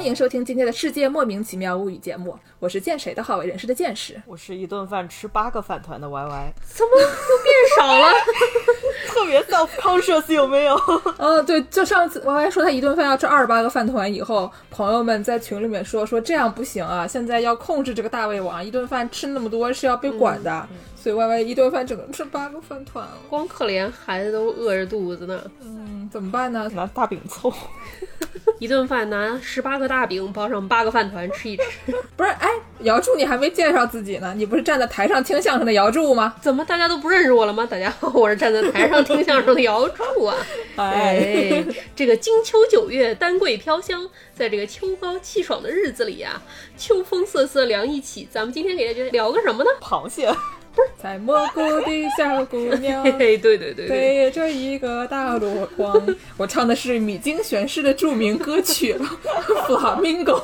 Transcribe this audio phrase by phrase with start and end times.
[0.00, 4.18] 欢迎收听今天的世界莫名其妙物语节目，我是见谁的好为人师的见识。
[4.24, 7.06] 我是一顿饭吃八个饭团的 Y Y，怎么又
[7.44, 8.08] 变少了？
[9.06, 10.74] 特别 self conscious 有没有？
[11.18, 23.12] 嗯，对，就上次 Y Y 说他一顿饭要吃二十八个饭团以后，朋友们在群里面说说这样不行啊，现在要控制这个大胃王，一顿饭吃那么多是要被管的，所以 Y Y 一顿饭只能吃八个饭团了。
[23.28, 26.70] 光可怜孩子都饿着肚子呢，嗯，怎么办呢？
[26.74, 27.52] 拿大饼凑，
[28.60, 31.62] 一顿饭拿十八个大饼包上八个饭团吃一吃。
[32.14, 32.46] 不是，哎，
[32.80, 36.36] 姚柱你还没介绍自己呢，你不是站在台上听相声的姚柱吗？
[36.42, 37.64] 怎么大家都不认识我了吗？
[37.64, 40.36] 大家好，我是站在台上听相声的姚柱啊。
[40.76, 41.64] 哎，
[41.96, 46.42] 这个金秋九月，丹桂飘香，在这个秋高气爽的日子里呀、
[46.76, 49.70] 秋风瑟瑟凉意起，咱们今天给大家聊个什么呢？
[49.80, 50.30] 螃蟹，
[51.00, 53.12] 采蘑菇的小姑娘嘿。
[53.18, 56.02] 嘿，对对对对，背着一个大箩筐，
[56.36, 58.94] 我唱的是米津玄师的著名歌曲
[59.66, 60.42] 《Flamingo》，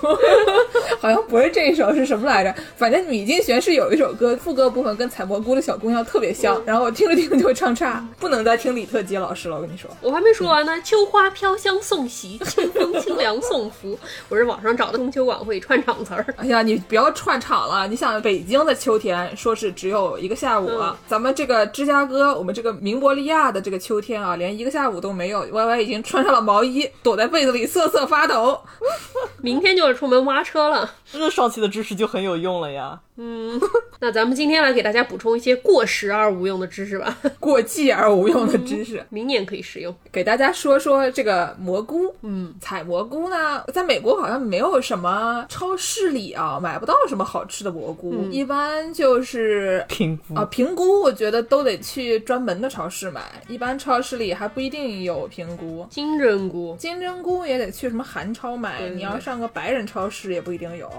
[1.00, 2.54] 好像不是这一首，是什么来着？
[2.76, 9.90] 反正米津玄师有一首歌，副歌部分跟采蘑菇的小姑娘特别像，然后我听着听着就会唱岔，不能再听李特基老师了，我跟你说。
[10.00, 10.80] 我还没说完呢。
[10.82, 13.98] 秋花飘香送喜，清风清凉送福。
[14.28, 16.26] 我是网上找的中秋晚会串场词儿。
[16.36, 17.88] 哎呀，你不要串场了！
[17.88, 25.44] 你想，北京的秋天说是只有一个下午，嗯咱们这个芝加哥，我们这个明伯利亚的这个秋天啊，连一个下午都没有。
[25.46, 28.60] Y Y 已经穿上了毛衣，躲在被子里瑟瑟发抖。
[29.42, 30.90] 明天就要出门挖车了。
[31.12, 33.00] 这上期的知识就很有用了呀。
[33.16, 33.58] 嗯，
[34.00, 39.94] 那咱们今天来给大家补充一些过时而无用的知识吧， 过季而无用的知识，明年可以使用。
[40.12, 42.14] 给大家说说这个蘑菇。
[42.22, 48.32] 嗯，采蘑菇呢，在美国好像没有什么超市里啊买不到什么好吃的蘑菇，嗯。
[48.32, 55.86] 一般就是平菇啊，平菇我觉得都得去专门的超市买，一般超市里还不一定有平菇。
[55.88, 58.96] 金针菇，金针菇也得去什么韩超买，对对。
[58.96, 60.90] 你要上个白人超市也不一定有。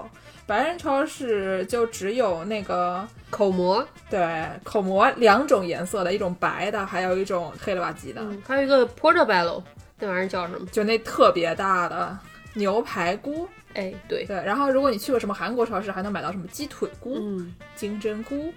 [0.48, 9.62] 白人超市就只有那个口蘑，对口蘑两种颜色的，一种白的，还有一种黑了吧唧的，嗯，还有一个 portobello，
[9.98, 10.66] 那玩意儿叫什么？
[10.72, 12.18] 就那特别大的
[12.54, 13.46] 牛排菇。
[13.74, 18.50] 哎，对，对，然后如果你去过什么韩国超市，还能买到什么鸡腿菇、嗯，金针菇、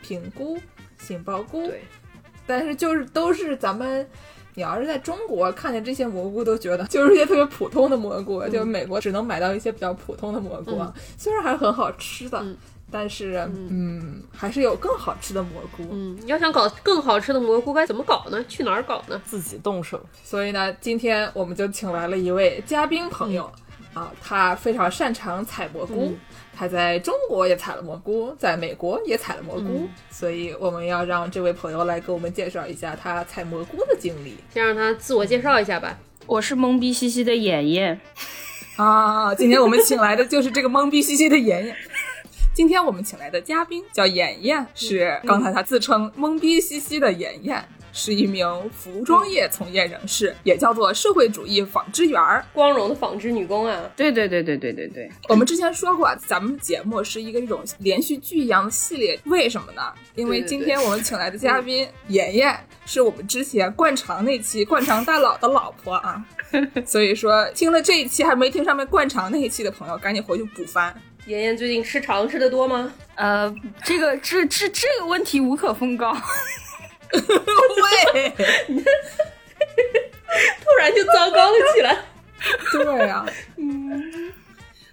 [0.00, 0.56] 平菇、
[0.98, 1.66] 杏鲍菇。
[1.66, 1.82] 对，
[2.46, 4.08] 但是就是都是咱们，
[4.54, 12.56] 你要是在中国看见这些蘑菇，都觉得就是一些特别普通的蘑菇，就美国只能买到一些比较普通的蘑菇，啊， 虽然还是很好吃的，嗯
[12.90, 15.82] 但是嗯还是有更好吃的蘑菇。
[15.90, 18.44] 嗯，你要想搞更好吃的蘑菇，该怎么搞呢？
[18.46, 19.20] 去哪儿搞呢？
[19.24, 23.50] 自己动手，所以呢，今天我们就请来了一位嘉宾朋友。
[23.94, 26.18] 啊，他非常擅长采蘑菇，嗯
[26.62, 34.36] 他在中国也采了蘑菇，在美国也采了蘑菇，嗯所以我们要让这位朋友来给我们介绍一下他采蘑菇的经历。
[34.54, 35.98] 先让他自我介绍一下吧。
[36.24, 38.00] 我是懵逼兮兮的妍妍，
[38.76, 41.76] 啊，今天我们请来的就是这个懵逼兮兮的妍妍。
[42.54, 47.60] 今天我们请来的嘉宾叫妍妍，是刚才他自称懵逼兮兮的妍妍，
[47.92, 52.44] 是一名服装业从业人士，也叫做社会主义纺织员儿。
[52.52, 59.82] 光荣的纺织女工啊，对对对对对对对，我们之前说过，咱们节目是一个这种连续剧一样的系列，为什么呢？
[60.14, 66.24] 因为今天我们请来的嘉宾妍妍是我们之前灌肠那期灌肠大佬的老婆啊，
[66.86, 70.94] 所以说听了这一期还没听上面灌肠那一期的朋友，赶紧回去补番。
[71.26, 72.92] 妍妍最近吃肠吃的多吗？
[73.14, 73.54] 呃，
[73.84, 76.16] 这个这这这个问题无可奉告。
[77.20, 78.30] 对，
[80.60, 81.98] 突然就糟糕了起来。
[82.72, 84.32] 对啊，嗯。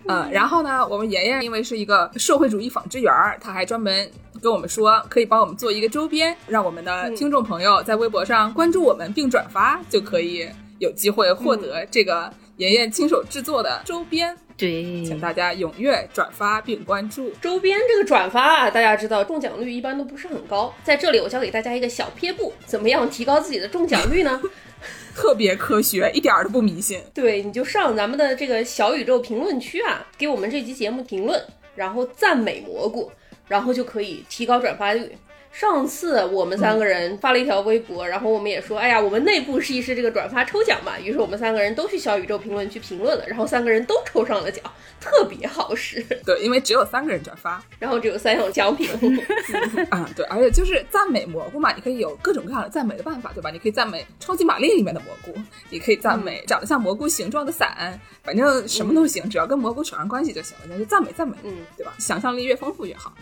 [0.07, 4.09] 呃，然后呢，我们妍妍因为是一个社会主义纺织员儿，她还专门
[4.41, 14.35] 跟我们说，可以帮我们做一个周边，让我们的听众朋友在微博上关注我们并转发，就可以有机会获得这个妍妍亲手制作的周边。
[14.59, 17.31] 对，请大家踊跃转发并关注。
[17.41, 20.73] 周边这个转发啊，大家知道中奖率一般都不是很高。
[20.83, 24.41] 在这里，我教给大家一个小撇步，怎么样提高自己的中奖率呢？
[25.15, 27.01] 特别科学，一点儿都不迷信。
[27.13, 31.41] 对，你就上咱们的这个小宇宙评论区啊，给我们这期节目评论，
[31.75, 33.09] 然后赞美蘑菇，
[33.47, 35.09] 然后就可以提高转发率。
[35.51, 40.97] 上次我们三个人发了一条微博，然后我们也说，哎呀，我们内部试一试这个转发抽奖吧。
[40.99, 44.63] 于是我们三个人都去小宇宙评论区评论了，然后三个人都抽上了奖，
[45.01, 46.01] 特别好使。
[46.25, 48.87] 对，因为只有三个人转发然后只有三种奖品，
[49.89, 53.49] 啊，对，而且就是赞美蘑菇嘛，你可以有各种各样的赞美的办法，对吧？
[53.49, 55.37] 你可以赞美超级玛丽里面的蘑菇，
[55.69, 61.93] 你可以赞美长得像蘑菇形状的伞，反正什么都行，只要跟蘑菇扯上关系就行了，那就赞美赞美，嗯，对吧？
[61.97, 63.13] 想象力越丰富越好。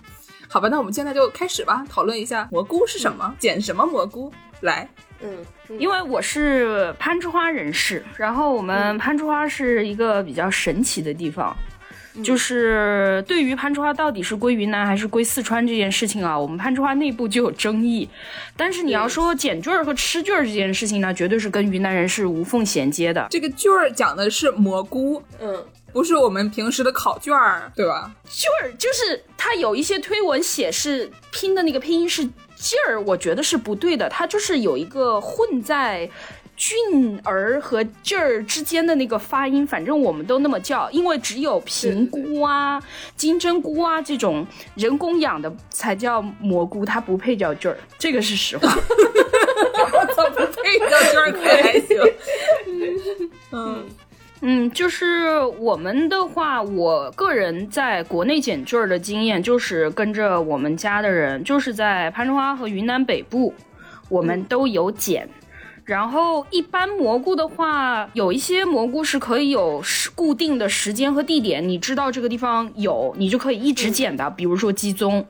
[0.49, 4.31] 好吧，那我们现在就开始吧，讨论一下蘑菇是什么，捡什么蘑菇。
[4.61, 4.89] 来，
[5.21, 5.37] 嗯，
[5.69, 11.55] 嗯因为我是攀枝花人士，然后我们攀枝花是一个比较神奇的地方。
[12.23, 18.09] 就是对于攀枝花到底是归云南还是归四川这件事情啊，我们攀枝花内部就有争议。
[18.55, 23.27] 但是你要说捡菌儿和吃菌儿这件事情呢，绝对是跟云南人是无缝衔接的。
[23.29, 28.11] 这个菌儿讲的是蘑菇，嗯，不是我们平时的考卷儿，对吧？
[28.25, 32.23] 菌儿就是它有一些推文写是拼的那个拼音是
[32.55, 36.09] 劲儿，我觉得是不对的，它就是有一个混在。
[36.57, 42.81] 菌儿和劲儿之间的那个发音，反正我们都那么叫，因为只有平菇啊、
[43.15, 44.45] 金针菇啊这种
[44.75, 48.67] 人工养的才叫蘑菇，它不配叫菌儿，这个是实话。
[48.73, 51.97] 我操，不配叫菌儿可还行。
[53.51, 53.85] 嗯，
[54.41, 63.53] 嗯，就是我们的话，我个人在国内捡菌儿的经验，就是跟着我们家的人，就是在攀枝花和云南北部，
[64.09, 65.29] 我们都有捡。
[65.87, 75.23] 然后一般蘑菇的话，有一些蘑菇是可以有时固定的时间和地点，你知道这个地方有，你就可以一直捡的，比如说鸡枞。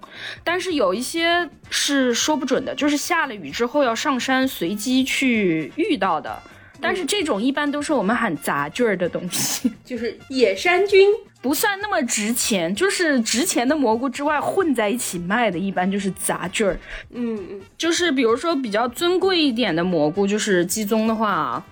[0.44, 6.42] 但是有一些是说不准的，就是下了雨之后要上山随机去遇到的。
[6.82, 11.10] 但是这种一般都是我们喊杂菌儿的东西， 就是野山菌，
[11.42, 12.74] 不算那么值钱。
[12.76, 16.80] 就是值钱的蘑菇之外混在一起卖的，一般就是杂菌儿。
[17.12, 21.66] 嗯嗯，就是比如说比较尊贵一点的蘑菇，就是鸡枞的话啊，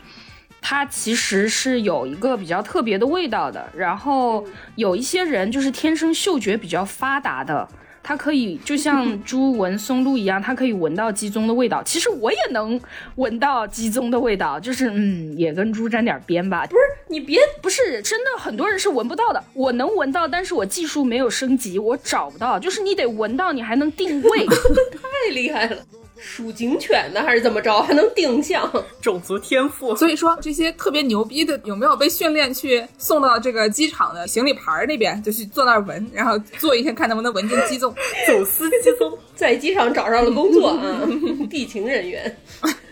[0.61, 3.69] 它其实是有一个比较特别的味道的。
[3.75, 7.67] 然后有一些人就是天生嗅觉比较发达的。
[8.07, 11.81] 它可以就像猪闻松露一样，它可以闻到鸡枞的味道。
[11.81, 12.79] 其实我也能
[13.15, 16.67] 闻到鸡枞的味道，就是嗯，也跟猪沾点边吧。
[16.67, 19.43] 不是你别不是真的，很多人是闻不到的。
[19.53, 22.59] 我能闻到，但是我技术没有升级，我找不到。
[22.59, 24.45] 就是你得闻到，你还能定位。
[24.93, 25.77] 太厉害了，
[26.27, 28.67] 属警犬的还是怎么着，还能定向？
[28.99, 37.93] 种族天赋，所以说这些特别牛逼的，有没有被训练去送到这个机场的行李牌儿那边，就去坐那儿闻，然后坐一天看能不能闻见鸡枞？
[38.27, 39.15] 走私鸡枞。
[39.35, 41.01] 在机场找上了工作啊，
[41.51, 42.37] 地勤人员。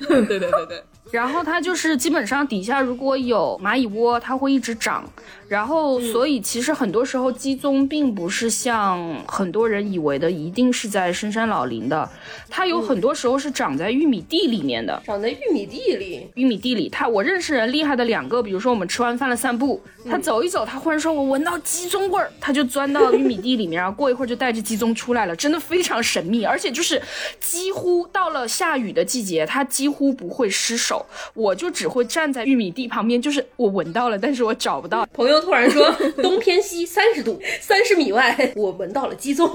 [0.08, 0.84] 对对对对，
[1.14, 5.08] 然后它就是基本上底下如果有蚂蚁窝，它会一直长。
[5.48, 12.10] 然后所以其实很多时候鸡枞并不是像很多人以为的，一定是在深山老林的，
[12.50, 15.00] 它有很多时候是长在玉米地里面的。
[15.06, 27.00] 长在玉米地里，玉米地里，它我认识人厉害的两个，比如说我们吃完饭了散步，他走一走，他忽然说我闻到鸡枞味儿，他就钻到玉米地里面，然后过一会儿就带着鸡枞出来了，真的非常神秘，而且就是
[27.40, 31.03] 几乎到了下雨的季节，它几乎不会失手，
[31.34, 35.06] 我就只会站在玉米地旁边，就是我闻到了，但是我找不到。
[35.14, 35.92] 朋友突然说
[36.22, 39.50] 东偏西三十度，三十米外我闻到了鸡枞，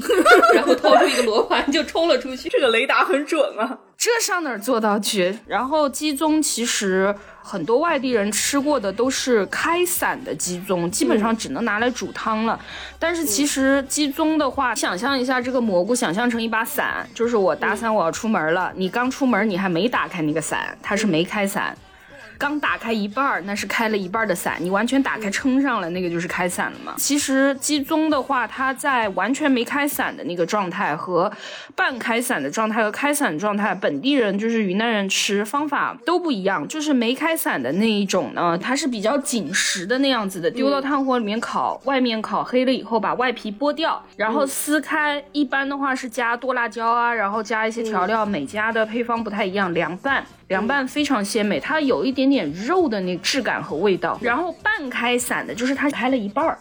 [0.54, 2.48] 然后掏出一个罗盘就冲了出去。
[2.48, 3.78] 这个雷达很准啊！
[3.96, 5.38] 这上哪儿做到去？
[5.46, 12.58] 然后鸡枞其实很多外地人吃过的都是开伞的鸡枞，基本上只能拿来煮汤了。
[12.98, 21.76] 但是其实鸡枞的话，想象一下这个蘑菇，想象成一把伞，就是我打伞我要出门了，你刚出门你还没打开那个伞，它是没开伞。
[22.40, 26.94] 刚打开一半儿，那是开了一半儿的伞，你完全打开撑上了，那个就是开伞了嘛。
[26.96, 31.30] 其实鸡枞的话，它在完全没开伞的那个状态和
[31.76, 36.66] 半开伞的状态和开伞状态，本地人就是云南人吃方法都不一样。
[36.66, 45.22] 就是没开伞的那一种呢，它是比较紧实的那样子的，丢到炭火里面烤，外面烤黑了以后把外皮剥掉，然后撕开。
[45.32, 50.24] 一般的话是加剁辣椒啊，然后加一些调料，每家的配方不太一样，凉拌。
[50.50, 54.18] 凉拌非常鲜美，它有一点点肉的那质感和味道。
[54.20, 56.58] 然后半开伞的，就是它开了一半儿，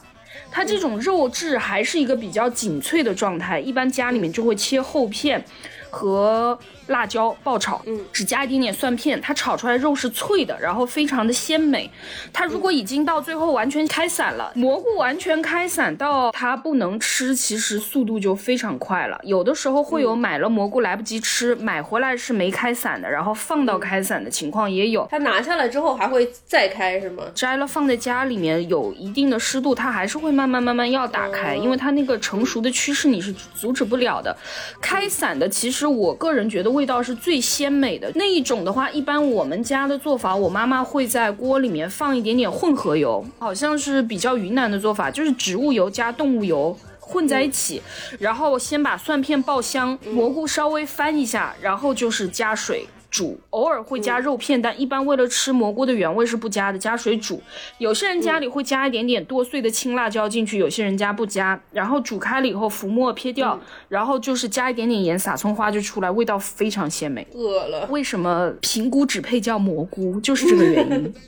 [0.52, 3.60] 它这种肉质还是一个比较紧脆的状态。
[3.60, 5.44] 一般家里面就会切厚片
[5.90, 11.90] 和辣椒爆炒，嗯，只加一点点蒜片，它炒出来肉是脆的，然后非常的鲜美。
[12.34, 19.20] 它如果已经到最后完全开散了，蘑菇完全开散到它不能吃，其实速度就非常快了。
[19.24, 25.08] 有的时候会有买了蘑菇来不及吃，买回来是没开散的，然后放到开散的情况也有。
[25.12, 27.24] 它拿下来之后还会再开是吗？
[27.36, 34.36] 摘了放在家里面有一定的湿度，它还是会慢慢慢慢要打开，因为它那个成熟的趋势你是阻止不了的。
[34.82, 46.78] 开散的其实我个人觉得味道是最鲜美的那一种的话，一般我们家的做法，我妈妈会在锅里面放一点点混合油，好像是比较云南的做法，就是植物油加动物油。
[47.02, 47.82] 混在一起，
[48.20, 52.86] 然后先把蒜片爆香，蘑菇稍微翻一下，然后就是加水。
[53.10, 57.42] 煮，偶尔会加肉片，但一般为了吃蘑菇的原味是不加的，加水煮。
[57.78, 61.60] 有些人家里会加一点点剁碎的青辣椒进去，有些人家不加。
[61.72, 67.26] 然后煮开了以后，浮沫撇掉，然后就是加一点点盐，撒葱花就出来，味道非常鲜美。
[67.34, 67.88] 饿了。
[67.90, 70.20] 为什么平菇只配叫蘑菇？
[70.22, 71.14] 就是这个原因。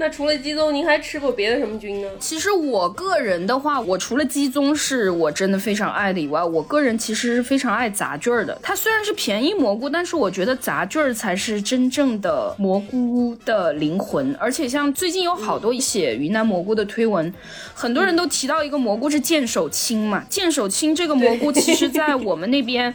[0.00, 2.08] 那除了鸡枞，您还吃过别的什么菌呢？
[2.20, 8.56] 其实我个人的话，我除了鸡枞是我真的非常爱的以外，我个人其实是非常爱杂菌儿的。
[8.62, 14.32] 它虽然是便宜蘑菇，但是我觉得杂菌儿才是真正的蘑菇的灵魂。
[14.36, 17.34] 而且像最近有好多写云南蘑菇的推文，
[17.74, 20.24] 很多人都提到一个蘑菇是剑手青嘛。
[20.30, 22.94] 剑手青这个蘑菇，其实在我们那边，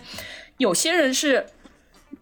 [0.58, 1.46] 有些人是。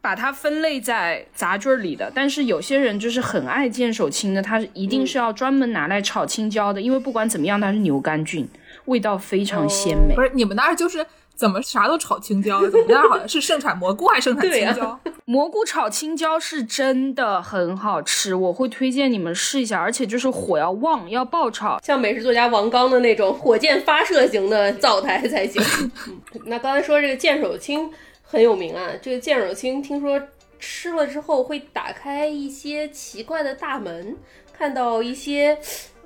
[0.01, 8.48] 把它分类在杂菌里的，但是有些人就是很爱见手青的，它一定是要专门拿来炒青椒的，因为不管怎么样，它是牛肝菌，
[8.86, 10.15] 味道非常鲜美。
[10.15, 11.05] 不是你们那儿就是
[11.36, 12.62] 怎么啥都炒青椒？
[12.67, 15.00] 怎么那儿好像是盛产蘑菇还是盛产青椒？
[15.25, 25.62] 蘑菇炒青椒是真的很好吃，我会推荐你们试一下，而且就是火要旺，要爆炒，像美食作家王刚的那种火箭发射型的灶台才行。
[26.48, 27.88] 那刚才说这个见手青。
[28.32, 30.22] 很有名啊，这个剑手青听说
[30.58, 34.16] 吃了之后会打开一些奇怪的大门，
[34.58, 35.60] 看到一些。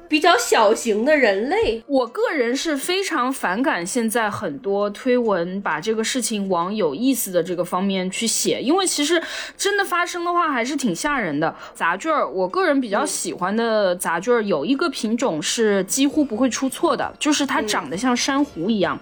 [0.07, 9.21] 比较小型的人类，我个人是非常反感现在很多推文把这个事情往有意思的这个方面去写，因为其实
[9.57, 11.53] 真的发生的话还是挺吓人的。
[11.73, 18.99] 杂菌儿，我个人比较喜欢的杂菌儿有一个品种是几乎不会出错的，就是它长得像珊瑚一样。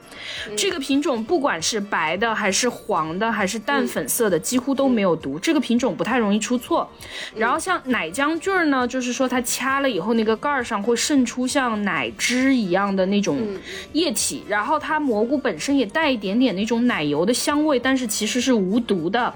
[0.55, 5.37] 这个品种不管是白的还是黄的还是淡粉色的，几乎都没有毒。
[5.37, 6.89] 这个品种不太容易出错。
[7.35, 10.92] 然后像奶浆菌儿呢，就是说它掐了以后那个盖儿上会。
[10.93, 13.39] 会渗出像奶汁一样的那种
[13.93, 19.33] 液体，然后它蘑菇本身也带一点点那种奶油的香味，但是其实是无毒的。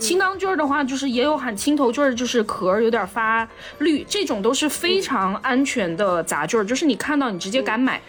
[0.00, 3.48] 青钢菌儿的话，就是也有喊青头菌儿，就是壳有点发
[3.78, 8.02] 绿，这种都是非常安全的杂菌儿，就是你看到你直接敢买。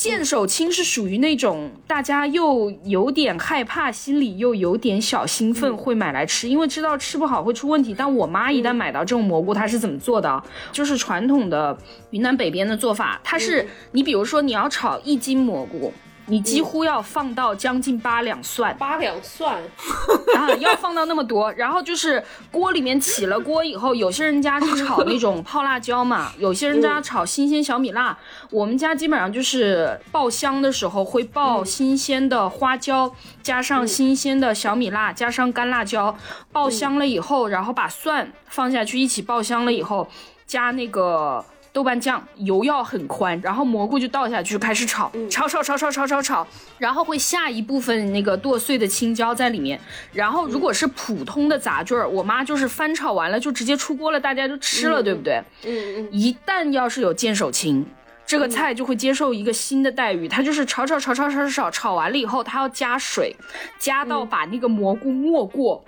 [0.00, 7.94] 剑手青是属于那种大家又有点害怕，心里又有点小兴奋，会买来吃，因为知道吃不好会出问题。
[7.94, 10.42] 但我妈一旦买到这种蘑菇，她是怎么做的？
[10.72, 11.76] 就是传统的
[12.12, 15.92] 云南北边的做法，它是你比如说你要炒一斤蘑菇。
[16.30, 19.60] 你几乎要放到将近八两蒜，八两蒜
[20.36, 21.52] 啊，要放到那么多。
[21.54, 22.22] 然后就是
[22.52, 28.16] 锅里面起了锅以后，有些人家是炒那种泡辣椒嘛， 有些人家炒新鲜小米辣。
[28.50, 36.16] 我们家基本上就是爆香的时候会爆新鲜的花椒，加上新鲜的小米辣，加上干辣椒，
[36.52, 40.08] 爆香了以后，然后把蒜放下去一起爆香了以后，
[40.46, 41.44] 加那个。
[41.72, 46.46] 豆瓣酱油要很宽，然后蘑菇就倒下去开始炒，炒炒炒炒炒炒炒，
[46.78, 49.80] 然后会下一部分那个剁碎的青椒在里面。
[50.12, 55.42] 然后如果是普通的杂菌儿，我妈就是翻炒完了就直接出锅了，大家就吃了，对不对？
[55.64, 56.08] 嗯嗯。
[56.10, 57.86] 一旦要是有见手青，
[58.26, 63.36] 这个菜就会接受一个新的待遇，它就是炒炒炒炒炒炒炒完了以后，它要加水，
[63.78, 65.84] 加到把那个蘑菇没过，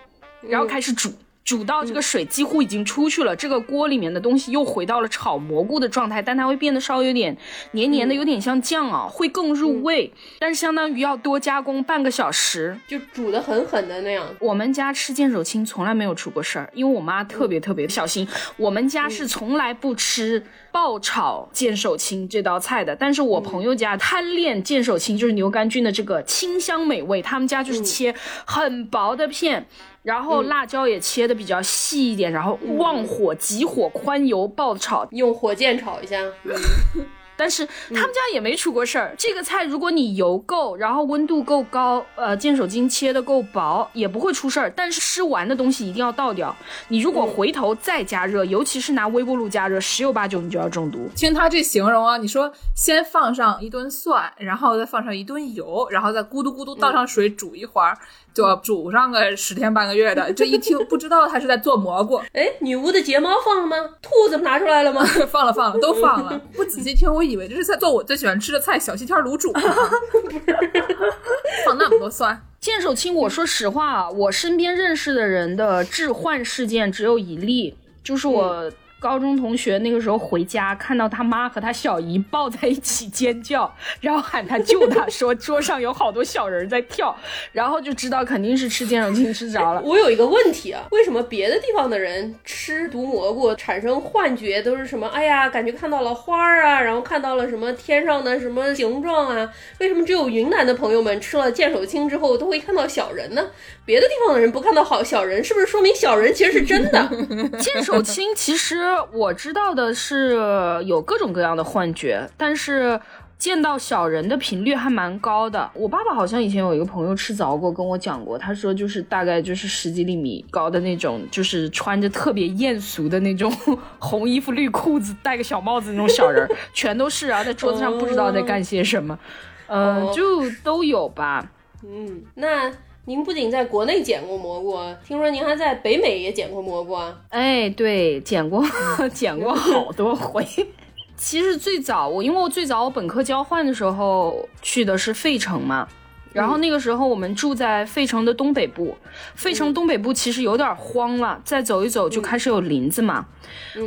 [0.48, 1.12] 然后开始煮。
[1.44, 7.36] 煮到这个水几乎已经出去了，这个锅里面的东西又回到了炒蘑菇的状态，但它会变得稍微有点
[7.72, 10.12] 黏黏的，有点像酱啊，会更入味。
[10.38, 14.24] 但是相当于要多加工半个小时，就煮的很狠的那样。
[14.38, 18.26] 我们家吃剑手青从来没有出过事儿，因为我妈特别特别小心。
[18.56, 22.96] 我们家是从来不吃爆炒剑手青这道菜的。
[22.96, 28.14] 但是我朋友家贪恋剑手青，就是牛肝菌的这个清香美味，他们家就是切
[28.44, 29.66] 很薄的片。
[30.02, 36.16] 然后辣椒也切的比较细一点，然后旺火、急火、宽油爆炒，用火箭炒一下。
[37.42, 39.12] 但是他们家也没出过事儿。
[39.18, 44.72] 这个菜如果你油够，然后温度够高，呃，剑手筋切的够薄，也不会出事儿。
[44.76, 46.54] 但是吃完的东西一定要倒掉。
[46.86, 51.10] 你如果回头再加热，尤其是拿微波炉加热，十有八九你就要中毒。
[51.16, 57.98] 听他这形容啊，你说先放上一吨蒜，然后再放上一吨油，然后再咕嘟咕嘟倒上水煮一会儿。
[58.34, 62.16] 就要煮上个十天半个月的，这一听不知道他是在做蘑菇。
[62.32, 63.76] 哎，女巫的睫毛放了吗？
[64.00, 65.04] 兔子拿出来了吗？
[65.30, 66.40] 放了，放了，都放了。
[66.54, 69.52] 不仔细听，我以为这是在做我最喜欢吃的菜——小西天卤煮。
[71.66, 73.14] 放那么多蒜，剑手青。
[73.14, 78.70] 我说实话啊，我身边认识的人的致幻事件只有一例，就是我。
[79.02, 87.12] 高中同学那个时候回家，看到他妈和他小姨抱在一起尖叫，然后喊他救他，说桌上有好多小人在跳，
[87.50, 89.82] 然后就知道肯定是吃剑手青吃着了。
[89.82, 95.08] 我有一个问题啊，为什么别的地方的人吃毒蘑菇产生幻觉都是什么？
[95.08, 99.52] 哎呀，感觉看到了花儿啊，然后看到了什么天上的什么形状啊？
[99.80, 103.44] 为什么只有云南的朋友们吃了剑手青之后都会看到小人呢？
[103.84, 107.10] 别的地方的人不看到好小人，是不是说明小人其实是真的？
[107.58, 108.78] 剑手青其实
[109.12, 110.36] 我知道的是
[110.84, 113.00] 有各种各样的幻觉，但是
[113.38, 115.70] 见到小人的频率还蛮高的。
[115.74, 123.52] 我爸爸好像以前有一个朋友吃着过，跟我讲过，他说就是大概就是十几厘米高的那种，就是穿着特别艳俗的那种
[123.98, 129.18] 红衣服、绿裤子、戴个小帽子那种小人， 全都是啊，在桌子上不知道在干些什么，
[129.66, 131.50] 嗯，就都有吧。
[131.84, 132.72] 嗯，那。
[133.04, 137.12] 您不仅在国内捡过蘑菇，听说您还在北美也捡过蘑菇啊？
[137.30, 138.64] 哎，对，捡过，
[139.12, 140.46] 捡过好多回。
[141.16, 145.88] 其实最早我，因为我最早我本科交换的时候去的是费城嘛。
[146.32, 148.96] 然后那个时候我们住在费城的东北部，
[149.34, 153.26] 费城东北部其实有点荒了，再走一走就开始有林子嘛。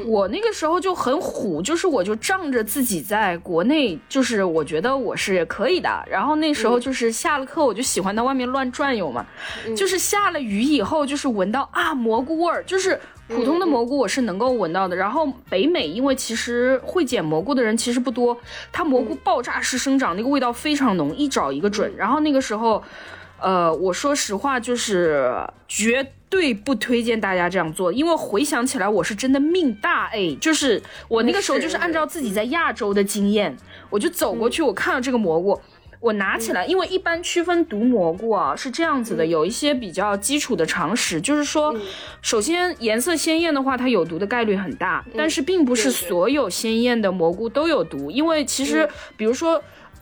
[0.06, 5.90] 我那个时候就很虎，就是我就仗着自己在国内，就是我觉得我是可以的。
[6.10, 9.26] 然后那时候就是下了课我就喜欢到外面乱转悠嘛，
[9.76, 13.00] 就是下了雨以后就是闻到啊蘑菇味儿，就是。
[13.28, 18.38] 普通的蘑菇我是能够闻到的，然后北美因为其实会捡蘑菇的人其实不多，
[18.72, 21.92] 它蘑菇爆炸式生长，那个味道非常浓，一找一个准。
[21.98, 22.84] 然后那个时候，
[23.40, 25.36] 呃，我说实话就是
[25.68, 33.58] 绝对不推荐大家这样做，因为回想起来我是真的命大哎，就是我那个时候就是按照自己在亚洲的经验，
[33.90, 35.60] 我就走过去，我看到这个蘑菇。
[36.00, 41.76] 我拿起来，因为一般区分毒蘑菇啊是这样子的，有一些比较基础的常识，就是说，
[42.22, 48.88] 首先颜色鲜艳的话，它有毒的概率很大，但是并不是所有鲜艳的蘑菇都有毒，因为其实，
[49.18, 49.62] 比如说，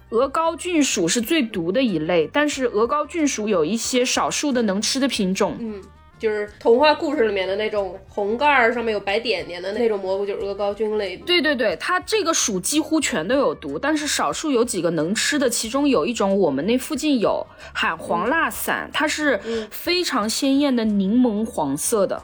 [0.09, 5.57] 鹅膏菌属是最毒的一类，但是鹅膏菌属有一些少数的能吃的品种。
[5.59, 5.81] 嗯。
[6.23, 11.17] 就是童话故事里面的那种红盖儿上面有白点点的那种蘑菇，就是鹅膏菌类。
[11.17, 19.37] 对对对，它这个属几乎全都有毒，但是少数有几个能吃的，其中有一种我们那附近有，喊黄蜡伞，它是
[19.69, 22.23] 非常鲜艳的柠檬黄色的。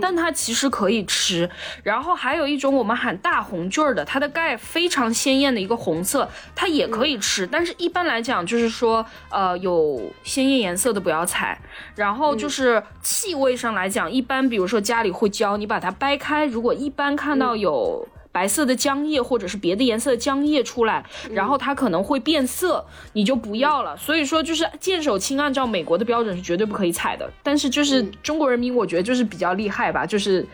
[0.00, 1.48] 但它其实可以吃，
[1.82, 7.46] 然后还有一种我们喊大红菌儿的，它的盖非常鲜艳的一个红色，它也可以吃。
[7.46, 11.58] 但是一般来讲，就是说，呃，有鲜艳颜色的不要采。
[11.94, 18.06] 然后就是气味上来讲，一般比如说家里会教你把它掰开，如果一般看到有。
[18.36, 23.96] 白色的浆液或者是别的颜色的浆液出来，然后它可能会变色，你就不要了。
[23.96, 27.26] 所以说，就是剑手青按照美国的标准是绝对不可以采的。
[27.42, 30.46] 但是就是中国人民，我觉得就是比较厉害吧，就是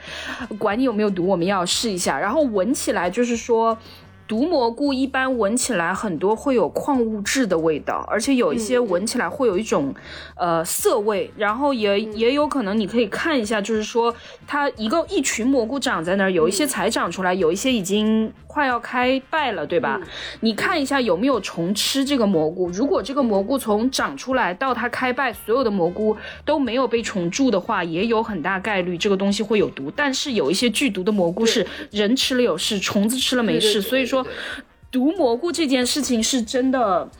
[0.61, 2.17] 管你有没有毒，我们要试一下。
[2.17, 3.77] 然后闻起来就是说。
[4.33, 9.95] 毒蘑菇一般闻起来很多会有矿物质的味道，而且有一些闻起来会有一种，
[10.37, 11.31] 呃涩味。
[11.37, 14.15] 然后也也有可能你可以看一下，就是说
[14.47, 20.01] 它一个一群蘑菇长在那儿，有一些才长出来，有一些已经快要开败了，对吧？
[20.41, 22.71] 你看一下有没有虫吃这个蘑菇。
[22.71, 26.17] 如果这个蘑菇从长出来到它开败，所有的蘑菇
[26.47, 29.93] 都没有被虫蛀的话，也有很大概率这个东西会有毒。
[29.95, 34.22] 但是有一些剧毒的蘑菇是人吃了有事，虫子吃了没事，所以说。
[34.91, 37.11] 毒蘑菇这件事情是真的，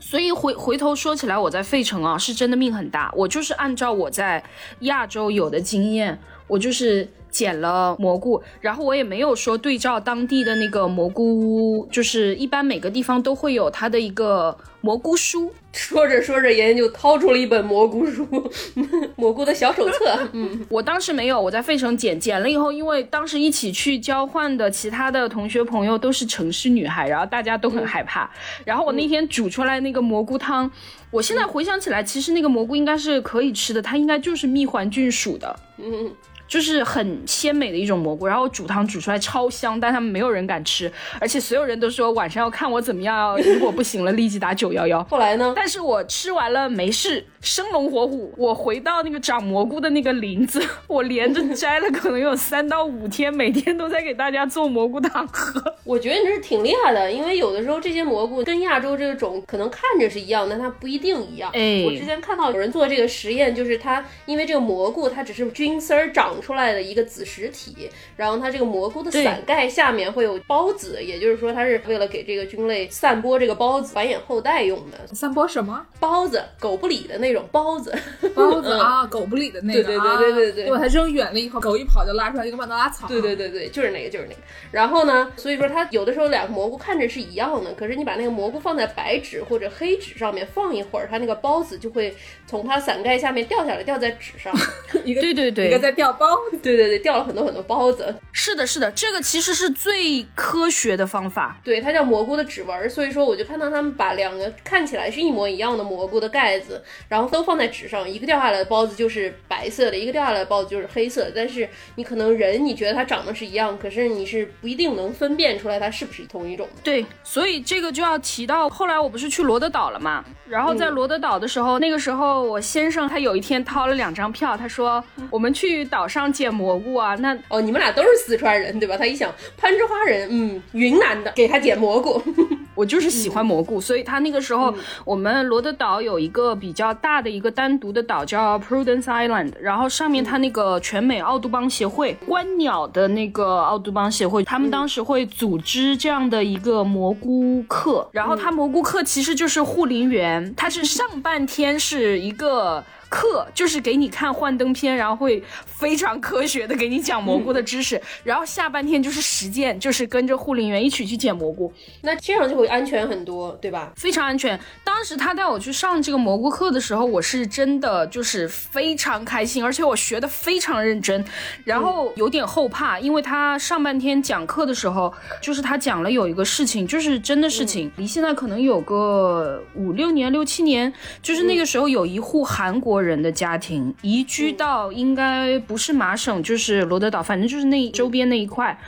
[0.00, 3.12] 所以回回头说起来，我在费城啊，是真的命很大。
[3.14, 4.42] 我就是按照我在
[4.80, 14.56] 亚洲有的经验，我就是捡了蘑菇，然后我也没有说对照当地的那个蘑菇屋，就是一般每个地方都会有它的一个。
[14.80, 18.24] 蘑菇书， 说着说着，妍妍就掏出了一本蘑菇书，
[19.16, 20.16] 蘑菇的小手册。
[20.32, 28.30] 嗯，我当时没有，我在费城捡捡了以后，因为当时一起去交换的其他的同学朋友都是城市女孩，然后大家都很害怕。
[28.64, 30.70] 然后我那天煮出来那个蘑菇汤，
[31.10, 35.58] 我现在回想起来，其实那个蘑菇应该是可以吃的，它应该就是蜜环菌属的。
[35.78, 36.08] 嗯。
[36.48, 45.04] 就是很鲜美的一种蘑菇，然后煮汤煮出来超香，但他们没有人敢吃，而且所有人都说晚上要看我怎么样，如果不行了立即打九幺幺。
[45.10, 45.52] 后来呢？
[45.54, 48.32] 但是我吃完了没事，生龙活虎。
[48.38, 55.62] 我回到那个长蘑菇的那个林子， 我连着摘了可能有三到五天，每天都在给大家做蘑菇汤喝。
[55.84, 61.50] 我觉得你这是挺厉害的，因为有的时候这些蘑菇跟亚洲这个种可能看着是一样，但它不一定一样。
[61.52, 66.36] 哎，我之前看到有人做这个实验，就是它因为这个蘑菇它只是菌丝儿长。
[66.38, 75.14] 长出来的一个子实体，然后它这个蘑菇的伞盖下面会有孢子，也就是说它是为了给这个菌类散播这个孢子繁衍后代用的。
[75.14, 77.92] 散播什么孢子，狗不理的那种孢子。
[78.36, 79.04] 孢子 啊？
[79.06, 83.08] 狗不理的那个，对对对对对对啊把它扔远了以后，狗一跑就拉出来一个曼德拉草。
[83.08, 84.40] 对对对对，就是那个，就是那个。
[84.70, 92.14] 然后呢，所以说它有的时候两个蘑菇看着是一样的，可是你把那个蘑菇放在白纸或者黑纸上面放一会儿，它那个孢子就会
[92.46, 94.54] 从它伞盖下面掉下来，掉在纸上。
[95.04, 96.27] 一个对对对一个在掉包子。
[96.62, 98.14] 对对对，掉了很多很多包子。
[98.40, 101.58] 是的，是的，这个其实是最科学的方法。
[101.64, 102.88] 对，它叫蘑菇的指纹。
[102.88, 111.32] 所以说，我就看到他们把两个看起来是一模一样的蘑菇的盖子，然后都放在纸上，一个掉下来的包子就是白色的，一个掉下来的包子就是黑色的。
[111.34, 116.82] 但是你可能人你觉得它长得是一样，可是你是不一定能分辨出来它是不是同一种的。
[116.84, 120.24] 对，所以这个就要提到，后来我不是去罗德岛了嘛？
[120.48, 127.16] 然后在罗德岛的时候，那个时候我先生他有一天掏了两张票，他说我们去岛上捡蘑菇啊。
[127.16, 128.94] 那哦，你们俩都是四川人对吧？
[128.98, 132.22] 他一想攀枝花人，嗯，云南的，给他捡蘑菇。
[132.76, 134.72] 我就是喜欢蘑菇，所以他那个时候
[135.04, 152.84] 我们罗德岛有一个比较大的一个单独的岛叫 Prudence Island，然后上面它那个全美奥杜邦协会观鸟的那个奥杜邦协会，他们当时会组织这样的一个蘑菇课，然后它蘑菇课其实就是护林员，它是上半天是一个。
[153.08, 161.72] 课就是给你看幻灯片，然后会非常科学的给你讲蘑菇的知识，然后下半天就是实践，就是跟着护林员一起去捡蘑菇。
[162.02, 163.92] 那这样就会安全很多，对吧？
[163.96, 164.58] 非常安全。
[164.84, 171.24] 当时他带我去上这个蘑菇课的时候，我是真的就是非常开心，而且我学的非常认真，
[171.64, 180.92] 然后有点后怕，因为他上半天讲课的时候，就是他讲了有一个事情，就是真的事情，离现在可能有个五六年、六七年，
[181.22, 188.78] 就是那个时候有一户韩国人的家庭移居到应该不是麻省，就是罗德岛，反正就是那周边那一块，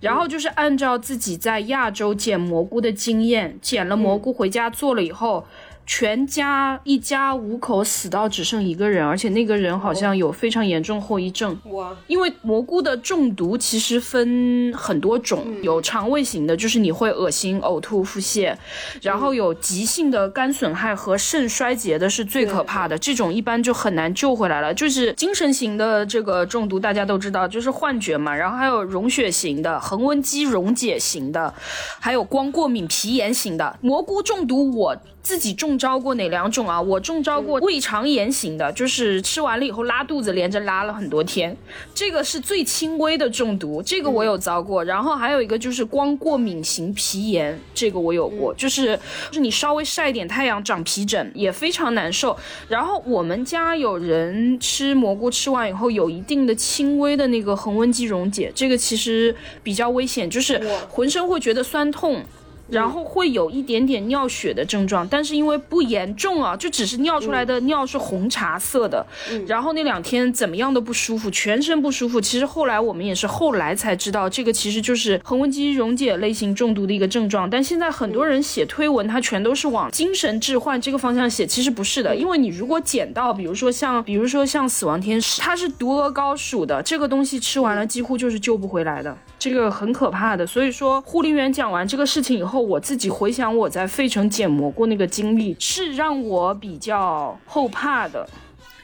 [0.00, 5.46] 然后就是按照自己在亚洲捡蘑菇的经验，捡了蘑菇回家做了以后。
[5.90, 11.58] 全家一家五口死到只剩一个人，而且那个人好像有非常严重后遗症。
[11.64, 18.54] 哇，因为蘑菇的中毒其实分很多种，有肠胃型的，就是你会恶心、呕吐、腹泻；
[19.02, 24.72] 然后有急性的肝损害和肾衰竭的是最可怕的，这种一般就很难救回来了。
[24.72, 28.32] 就是精神型的这个中毒，大家都知道，就是幻觉嘛。
[28.32, 31.52] 然后还有溶血型的、恒温肌溶解型的，
[31.98, 33.76] 还有光过敏、皮炎型的。
[33.82, 34.96] 蘑菇中毒，我。
[35.22, 36.80] 自己中招过哪两种啊？
[36.80, 41.56] 我中招过胃肠炎型的，就是吃完了以后拉肚子，连着拉了很多天，
[41.94, 44.82] 这个是最轻微的中毒，这个我有遭过。
[44.82, 52.36] 然后还有一个就是光过敏型皮炎，这个我有过，就是就是你稍微晒一点太阳长皮疹，也非常难受。
[52.68, 62.24] 然后我们家有人吃蘑菇吃完以后有一定的轻微的那个恒温肌溶解，这个其实比较危险，就是浑身会觉得酸痛。
[62.70, 69.04] 然后会有一点点尿血的症状，但是因为不严重啊，就只是尿出来的尿是红茶色的。
[69.46, 72.20] 然后那两天怎么样都不舒服，全身不舒服。
[72.20, 77.48] 其实后来我们也是后来才知道，这个其实就是恒温肌溶解类型中毒的一个症状。
[77.48, 82.14] 但现在很多人写推文，他全都是往精神置换这个方向写，其实不是的。
[82.14, 90.46] 因为你如果捡到，比如说像，比如说像死亡天使，它是毒鹅膏属的，这个东西吃完了几乎就是救不回来的，这个很可怕的。
[90.46, 92.60] 所以说护林员讲完这个事情以后。
[92.60, 98.28] 我自己回想我在费城捡蘑菇那个经历，是让我比较后怕的。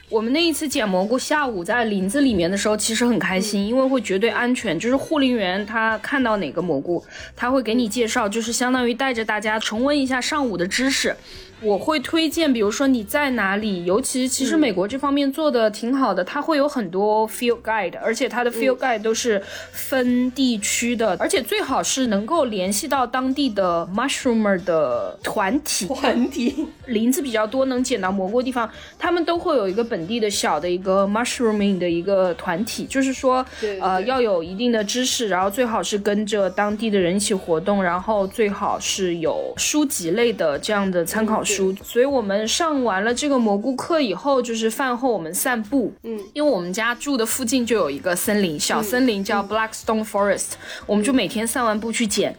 [0.09, 4.77] 我们那一次捡蘑菇，下午在林子里面的时候，其实很开心，因为会绝对安全。
[4.79, 7.03] 就是护林员他看到哪个蘑菇，
[7.35, 11.15] 他会给你介绍，就是相当于带着大家重温一下上午的知识。
[11.59, 19.41] 我会推荐，比如说你在哪里，尤其其实美国这方面做的挺好的，它会有很多 field guide，而且它的 field guide 都是
[19.71, 25.87] 分地区的，而且最好是能够联系到当地的 mushroomer 的团体。
[25.87, 33.43] 团体林子比较多能捡到蘑菇的地方，他们都会有一个本地的小的一个 mushrooming 的一个团体，就是说，
[33.81, 41.43] 呃，要有一定的知识，然后最好是跟着当地的人一起活动，然后最好是有书籍类的这样的参考。
[41.47, 45.93] 书，所以我们上完了这个蘑菇课以后，就是饭后我们散步。
[46.03, 50.51] 嗯，因为我们家住的附近就有一个森林，小森林叫 Blackstone Forest，
[50.85, 52.35] 我们就每天散完步去捡。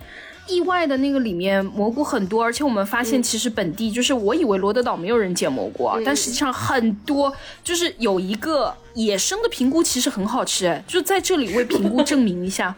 [0.47, 7.31] 意外的那个里面蘑菇很多，而且我们发现其实本地就是我以为罗德岛没有人捡蘑菇，但实际上很多。
[7.63, 12.75] 就是有一个野生的平菇其实很好吃，哎，就在这里为平菇证明一下，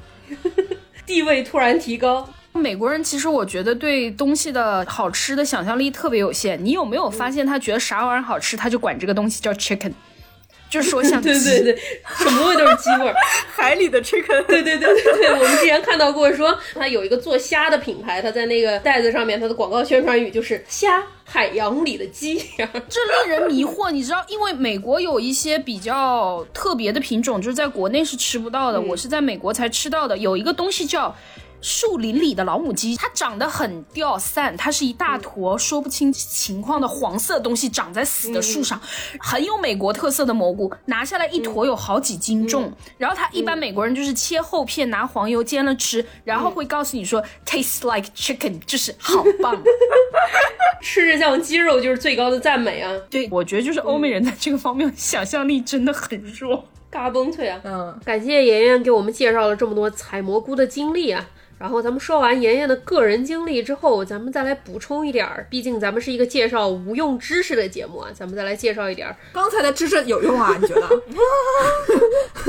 [1.07, 2.29] 地位突然提高。
[2.53, 6.63] 美国人其实我觉得对东西的好吃的想象力特别有限。
[6.65, 9.93] 你有没有发现他觉得啥玩意儿好吃，他就管这个东西叫 chicken？
[10.69, 11.79] 就是说像对 对对，
[12.19, 13.15] 什么味都是鸡味儿。
[13.55, 21.03] 海里的 chicken，对对对对对，我们之前看到过说，他有一个做虾的品牌，他在那个袋子上面，他的广告宣传语就是虾。
[21.33, 23.89] 海洋里的鸡，这令人迷惑。
[23.93, 30.19] 你知道，因为美国有一些比较特别的品种，就是在国内是吃不到的，我是在美国才吃到的。
[30.19, 31.15] 有一个东西叫。
[31.61, 38.81] 树林里的老母鸡，它长得很掉散，它是一大坨说不清情况的黄色东西长在死的树上，
[39.19, 42.73] 很有美国特色的蘑菇，拿下来一坨有好几斤重。
[42.97, 49.61] 然后它一般美国人就是切厚片，拿黄油煎了吃，然后会告诉你说 tastes like chicken，就是好棒，
[50.83, 52.91] 吃着像鸡肉就是最高的赞美啊！
[53.11, 57.61] 对，我觉得就是欧美人在这个方面想象力真的很弱，嘎嘣脆啊！
[57.65, 61.29] 嗯，感谢妍妍给我们介绍了这么多采蘑菇的经历啊！
[61.61, 65.47] 然后咱们说完妍妍的个人经历之后，咱们再来补充一点儿。
[65.51, 69.15] 毕竟咱们是一个介绍无用知识的节目啊，咱们再来介绍一点儿。
[69.35, 70.57] 刚才的知识有用啊？
[70.59, 70.89] 你觉得？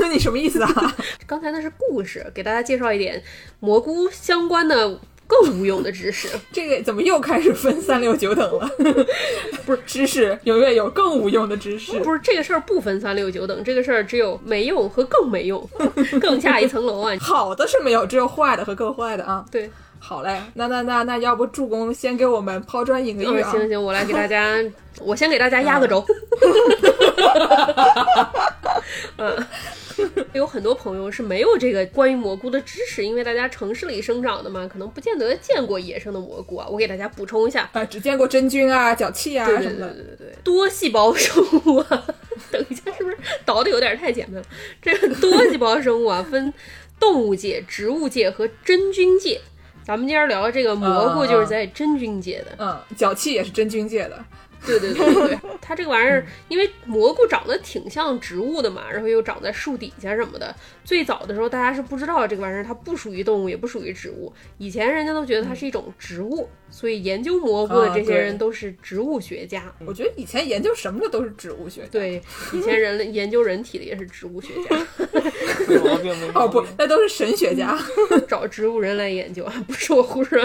[0.10, 0.96] 你什么意思啊？
[1.26, 3.22] 刚才那是故事，给大家介绍一点
[3.60, 4.98] 蘑菇相关的。
[5.40, 8.68] 更无用的知识，这个怎么又开始分三六九等了？
[9.64, 15.66] 不是知识永远有更无用的知识，不是这个事儿不分三六九等，这个事儿只有没用和更没用，
[16.20, 17.16] 更下一层楼啊！
[17.20, 19.44] 好的是没有，只有坏的和更坏的啊。
[19.50, 19.70] 对，
[20.04, 23.50] 好嘞，那那那那要不助攻先给我们抛砖引玉啊？
[23.52, 24.58] 行行，我来给大家，
[25.00, 26.04] 我先给大家压个轴。
[29.18, 29.46] 嗯。
[30.32, 36.66] 有很多朋友是没有这个关于蘑菇的知识，因为大家城市里生长的嘛，可能不见得见过野生的蘑菇啊。
[36.68, 39.80] 我给大家补充一下啊，只见过真菌啊、脚气啊什么的。
[39.92, 42.04] 对对对对，多细胞生物啊，
[42.50, 44.44] 等一下是不是倒的有点太简单了？
[44.80, 46.52] 这个多细胞生物啊，分
[46.98, 49.40] 动物界、植物界和真菌界。
[49.84, 54.24] 咱们今儿聊的这个蘑菇就是在真菌界的，嗯，脚气也是真菌界的。
[54.66, 60.54] 对对对对， 它这个玩意儿，因为蘑菇长得挺像植物的嘛，然后又长在树底下什么的。
[60.84, 64.32] 最早的时候，大家是不知道这个玩意儿，它不属于动物，也不属于植物。
[64.58, 69.72] 以前人家都觉得它是一种植物，所以研究蘑菇的这些人都是植物学家。
[69.84, 71.88] 我觉得以前研究什么的都是植物学家。
[71.90, 72.22] 对，
[72.52, 74.86] 以前人类研究人体的也是植物学家。
[76.34, 77.78] 哦不，那都是神学家，
[78.28, 80.38] 找植物人来研究，不是我胡说。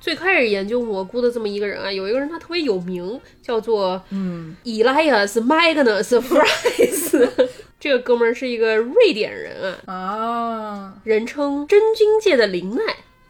[0.00, 7.28] 最开始研究蘑菇的这么一个人啊，有一个人他特别有名，叫做嗯，Elias Magnus Fries。
[7.80, 12.82] 这个哥们儿是一个瑞典人啊，啊，人称真菌界的林奈。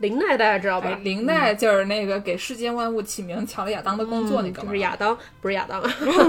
[0.05, 1.01] 林奈大家知道吧？
[1.03, 4.61] 林奈就是那个给世间万物起名，抢了亚当的工作那个。
[4.61, 5.83] 就是亚当，不是亚当。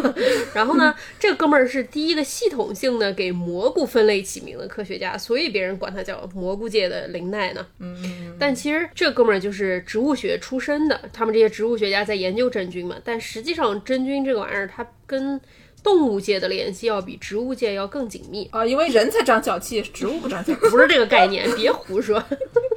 [0.55, 7.65] 然后呢，这个哥们儿是第一个系统性的给蘑菇分类起名的科学家，所以别人管他叫蘑菇界的林奈呢。
[7.79, 8.33] 嗯。
[8.39, 12.95] 但其实这哥们儿就是植物学出身的，他们这些植物学家在研究真菌嘛。
[13.03, 15.39] 但实际上，真菌这个玩意儿，它跟
[15.83, 22.23] 动物界的联系要比植物界要更紧密啊，因为人才长脚气，植物不长脚气，不是这个概念，别胡说。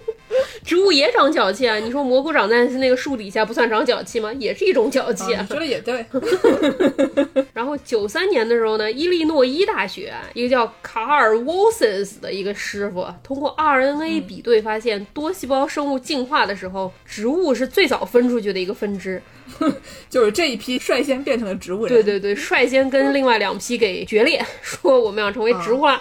[0.65, 1.77] 植物也长脚气啊！
[1.77, 4.33] 你说蘑菇长在那个树底下不算长脚气吗？
[4.35, 5.47] 也是一种脚气啊。
[5.49, 6.05] 说的也对。
[7.55, 19.21] 然后九三年的时候呢，伊利诺伊大学一个叫卡尔沃森斯的一个师傅，通过 RNA 比对发现，多细胞生物进化的时候，植物是最早分出去的一个分支，
[20.11, 21.95] 就是这一批率先变成了植物人。
[21.95, 26.01] 对对对，率先跟另外两批给决裂，说我们要成为植物了。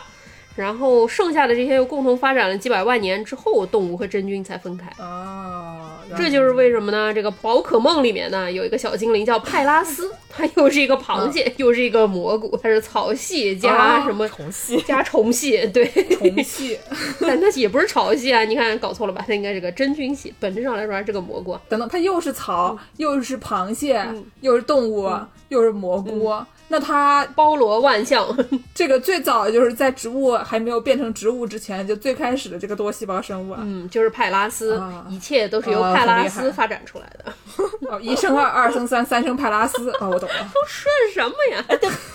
[0.57, 4.87] 然后剩下的这些又共同发展了几百万年之后，动物和真菌才分开。
[5.01, 7.13] 啊，这就是为什么呢？
[7.13, 15.85] 这个宝可梦里面呢，有一个小精灵叫派拉斯，它又是一个螃蟹，又是一个蘑菇，它是草系加什么虫系加虫系，对，
[16.17, 16.79] 虫系，
[17.21, 18.43] 但它也不是草系啊！
[18.43, 19.23] 你看搞错了吧？
[19.27, 21.55] 它应该是个真菌系，本质上来说还是个蘑菇。
[21.69, 24.03] 等等，它又是草，又是螃蟹，
[24.41, 25.07] 又是动物，
[25.49, 26.33] 又是蘑菇。
[26.69, 28.27] 那它包罗万象，
[28.75, 37.33] 这个最早就是在植物还没有变成植物之前，就最开始的这个多细胞生物啊，嗯，就是派拉斯，一切都是由派拉斯发展出来的。
[37.89, 39.89] 哦，一生二， 二生三，三生派拉斯。
[39.99, 40.35] 哦，我懂了。
[40.53, 41.63] 都顺什么呀？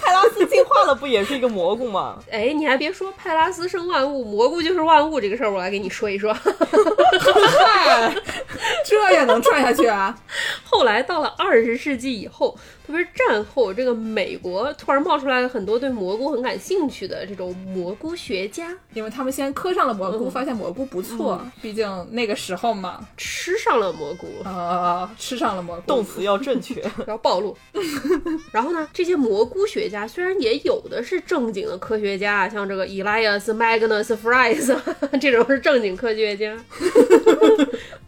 [0.01, 2.19] 派拉斯进化了不也是一个蘑菇吗？
[2.31, 6.37] 哎，你还别说，派拉斯生万物，蘑菇就是万物这个事儿，我来给你说一说。
[8.85, 10.15] 这也能串下去啊？
[10.73, 12.59] 后来到了二十世纪以后。
[12.85, 24.27] 特别是战后，这个美国突然冒出来了很多对蘑菇很感兴趣的这种蘑菇学家，因为他们先磕上了蘑菇，发现蘑菇不错，毕竟那个时候嘛，吃上了蘑菇。
[24.43, 27.57] 啊，吃上了蘑菇，动词要正确， 要暴露。
[28.51, 34.77] 然后呢，这些蘑菇学家虽然也有的是正经的科学家，像这个 Elias Magnus Fries
[35.21, 36.57] 这种是正经科学家，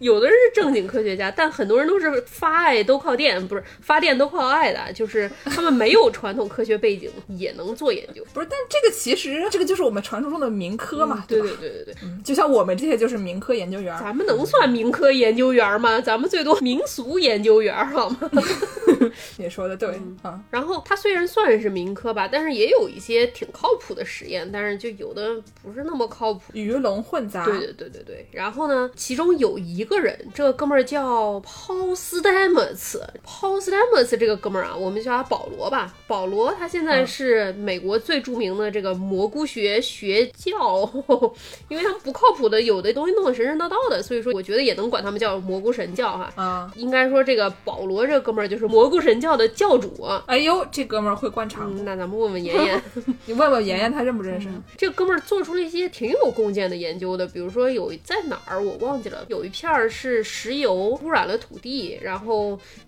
[0.00, 8.24] 有的人是正经科学家，但很多人都是发爱都靠电，不是发电都靠爱的，就是他们没有传统科学背景也能做研究。
[8.32, 11.50] 不是，但这个其实这个就是我们传说中的民科嘛，对对？
[11.56, 16.00] 对对对对，就像我们这些就是民科研究员，咱们能算民科研究员吗？
[16.00, 18.18] 咱们最多民俗研究员好吗？
[19.36, 26.42] 你说的对啊，然后它虽然算是民科吧，但是也有一些挺靠谱的实验，但是就有的不是那么靠谱。
[26.52, 28.26] 鱼龙混杂，对对对对对。
[28.32, 32.43] 然后呢，其中有一个人，这个哥们儿叫 Paul Stamets。
[32.52, 35.94] Paul Stamets 这个哥们儿啊，我们叫他保罗吧。
[36.07, 40.88] 保罗他现在是美国最著名的这个蘑菇学学教，
[41.68, 46.33] 因为他们不靠谱的，有的东西弄得神神叨叨的，所以说我觉得也能管他们叫蘑菇神教哈。
[46.37, 46.72] 啊。
[46.76, 50.22] 应该说这个保罗这哥们儿就是蘑菇神教的教主啊。
[50.26, 52.83] 哎呦，这哥们儿会灌肠，嗯，那咱们问问妍妍。
[53.26, 54.48] 你问问妍妍，他认不认识？
[54.76, 62.33] 这个哥们儿做出了一些挺有贡献的研究的，比如说有在哪儿我忘记了，有一片儿是石油污染了土地，然后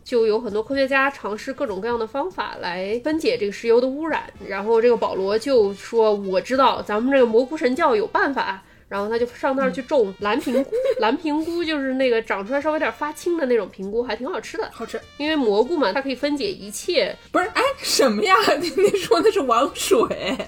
[0.05, 8.63] 就有很多科学家尝试各种各样的方法来分解这个石油的污染，然后这个保罗就说我知道咱们这个蘑菇神教有办法。
[8.89, 14.71] 然后他就上那儿去种 蓝平菇，蓝平菇就是那个长出来稍微有点发青的那种平菇，还挺好吃的。
[14.73, 17.47] 好吃，因为蘑菇嘛，它可以分解一切不是？
[17.47, 18.33] 哎，什么呀？
[18.61, 19.99] 你你说那是王水？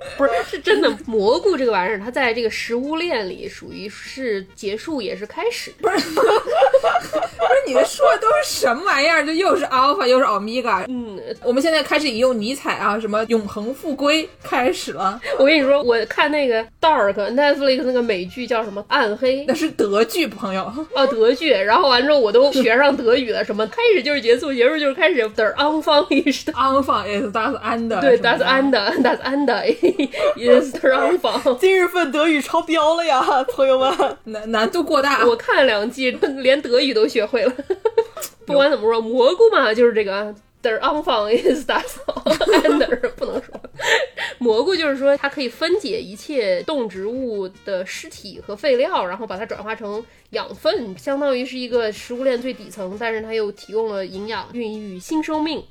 [0.16, 5.70] 不是，是真的蘑菇这个玩意儿，它在这个食物链里属于是结束也是开始。
[5.80, 6.22] 不是，不
[7.54, 9.24] 是，你说的都是什么玩意儿？
[9.24, 10.84] 就又是 alpha 又是 omega。
[10.88, 15.20] 嗯，我们现在开始引用尼采啊，什么永恒复归开始了。
[15.38, 20.64] 我跟你说，我看那个 Dark Netflix 那个美剧叫什么《暗黑》，那是德剧，朋友。
[20.94, 21.50] 啊，德剧。
[21.50, 25.20] 然后完之后，我都学上德语了，什么开始就是结束，结束就是开始。
[25.20, 26.06] Anfang
[26.54, 28.00] Anfang ist das Ende。
[28.00, 29.76] 对，das Ende，das Ende
[30.36, 31.58] ist der Anfang。
[31.58, 33.20] 今日份德语超标了呀，
[33.52, 34.16] 朋友们！
[34.24, 35.26] 难难度过大。
[35.26, 37.54] 我看了两季，连德语都学会了。
[38.46, 40.34] 不管怎么说，蘑菇嘛，就是这个。
[40.62, 41.82] the anfang is that
[42.64, 43.58] and 不能说。
[44.36, 55.64] 蘑菇就是说，它可以分解一切动植物的尸体和废料，然后把它转化成养分，相当于是一个食物链最底层，但是它又提供了营养，孕育新生命。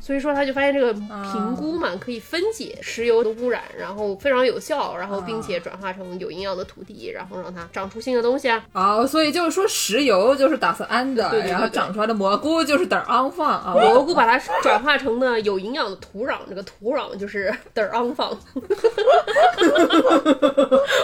[0.00, 8.64] 所以说，他就发现这个评估嘛，可以分解石油的污染，然后非常有效，然后并且转化成有营养的土地，然后让它长出新的东西啊。
[8.72, 13.74] 哦，所以就是说，石油就是打算安的，对对对然后长出来的蘑菇就是等安放啊。
[13.74, 18.30] 蘑菇把它转化成呢有营养的土壤，这个土壤就是得安放。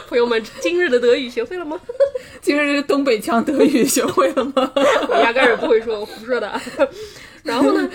[0.08, 1.78] 朋友们，今日的德语学会了吗？
[2.40, 4.72] 今日东北腔德语学会了吗？
[5.08, 6.60] 我压根儿也不会说，我胡说的。
[7.42, 7.88] 然后呢？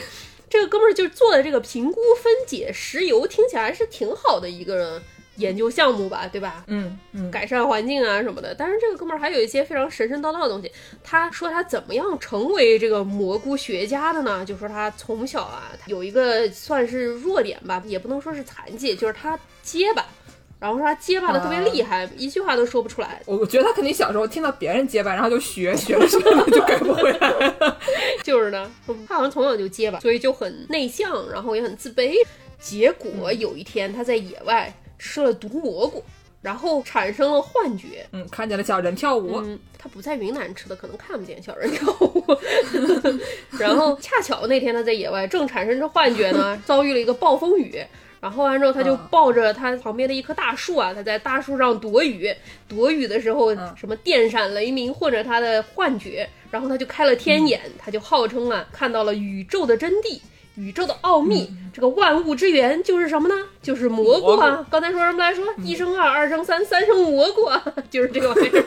[0.51, 5.01] 这个哥们儿就做的这个评估分解石油，听起来是挺好的一个
[5.37, 6.65] 研究项目吧，对吧？
[6.67, 8.53] 嗯嗯，改善环境啊什么的。
[8.53, 10.69] 但是这个哥们儿还有一些非常神神叨叨的东西。
[11.01, 14.43] 他说他怎么样成为这个蘑菇学家的呢？
[14.45, 20.05] 就说他从小啊，他有一个算是弱点吧，也不能说是残疾，就是他结巴。
[20.61, 23.19] 然后说他结巴的特别厉害，一句话都说不出来。
[23.25, 27.79] 我我觉得他肯定小时候听到别人结巴，然后就学学着学着就改不回来了。
[28.23, 28.71] 就是呢，
[29.07, 32.13] 他好像从小就结巴，所以就很内向，然后也很自卑。
[32.59, 36.03] 结果有一天他在野外吃了毒蘑菇，
[36.43, 38.05] 然后产生了幻觉。
[38.11, 39.37] 嗯，看见了小人跳舞。
[39.43, 42.23] 嗯，他不在云南吃的，可能看不见小人跳舞。
[43.57, 47.83] 然后恰巧那天他在野外正产生着幻觉呢， 遭遇了一个暴风雨。
[48.21, 52.31] 然后完之后，他就抱着他旁边的一棵大树啊，他在大树上躲雨。
[52.67, 60.21] 躲雨的时候，什么电闪雷鸣，或者他的幻觉，然后他就开了天眼，他就号称啊，看到了宇宙的真谛。
[60.55, 63.35] 宇宙的奥秘，这个万物之源就是什么呢？
[63.61, 64.65] 就是蘑菇啊！
[64.69, 65.45] 刚才说什么来说？
[65.63, 67.63] 一生二，二生三，三生蘑菇啊！
[67.89, 68.63] 就是这个玩意儿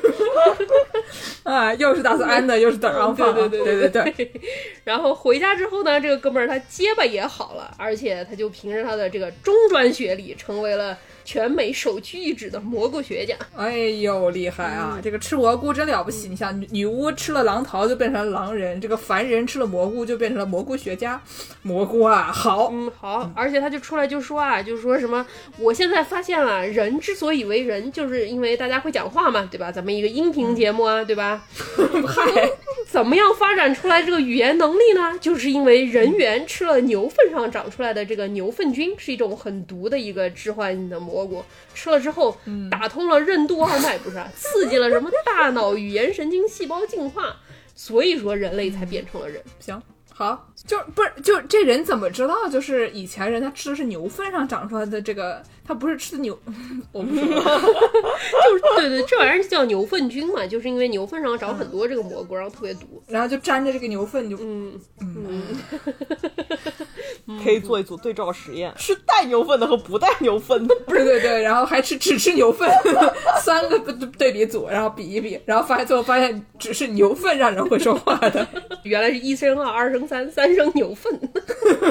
[1.43, 4.33] 啊，又是打算安的，又是等让放，对对对对对。
[4.85, 10.97] 然后回家之后呢，这个哥们儿他结巴也好了，而且他就凭着他的这个中专学历，成为了。
[11.27, 15.01] 全美首屈一指的蘑菇学家，哎呦，厉害啊！
[15.03, 16.29] 这个吃蘑菇真了不起。
[16.29, 21.19] 你想女女巫吃了狼桃就变成了狼人，这个凡人吃了蘑菇就变成了蘑菇学家。
[21.63, 23.33] 蘑菇啊，好，嗯，好。
[23.35, 25.27] 而且他就出来就说啊，就说什么，
[25.59, 29.73] 我现在发现了，人之所以为人，就是因为大家会讲话嘛，对吧？
[29.73, 31.42] 咱们一个音频节目啊，对吧？
[32.07, 32.51] 嗨，
[32.87, 35.18] 怎么样发展出来这个语言能力呢？
[35.18, 41.14] 就是因为人猿吃了牛粪上长出来的这个牛粪菌，是一种很毒的一个致幻的蘑。
[41.14, 42.37] 蘑菇吃了之后，
[42.68, 47.37] 打通了任督二脉，不是刺激了什么大脑语言神经细胞进化，
[47.77, 49.40] 所以说人类才变成了人。
[49.61, 49.81] 行，
[50.16, 52.48] 好，就不是就这人怎么知道？
[52.48, 56.38] 就是以前人他吃的是牛粪上长出来的这个，他不是吃的牛，
[56.92, 57.42] 我不说了。
[57.42, 63.03] 就是对对，这玩意儿叫牛粪菌嘛，就是因为牛粪上长很多这个蘑菇，然后特别毒。
[63.09, 65.42] 然后就沾着这个牛粪就，嗯嗯，
[67.43, 70.75] 可以做一组对照实验，吃带牛粪的和不带牛粪的。
[70.87, 72.69] 对对对，然后还吃只吃牛粪，
[73.41, 78.46] 三个对对比组，然后比一比，然后发现最后发现只是牛粪让人会说话的。
[78.85, 81.19] 原来是一生二，二生三，三生牛粪。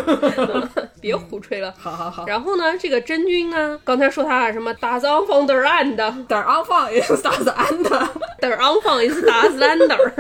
[1.02, 1.74] 别胡吹了。
[1.78, 8.10] 好好好，然后呢，这个真菌呢，刚才说它什么打子昂放德尔安的，点儿昂放也是打子安的。
[8.40, 10.14] 德尔昂放也是打子兰德尔。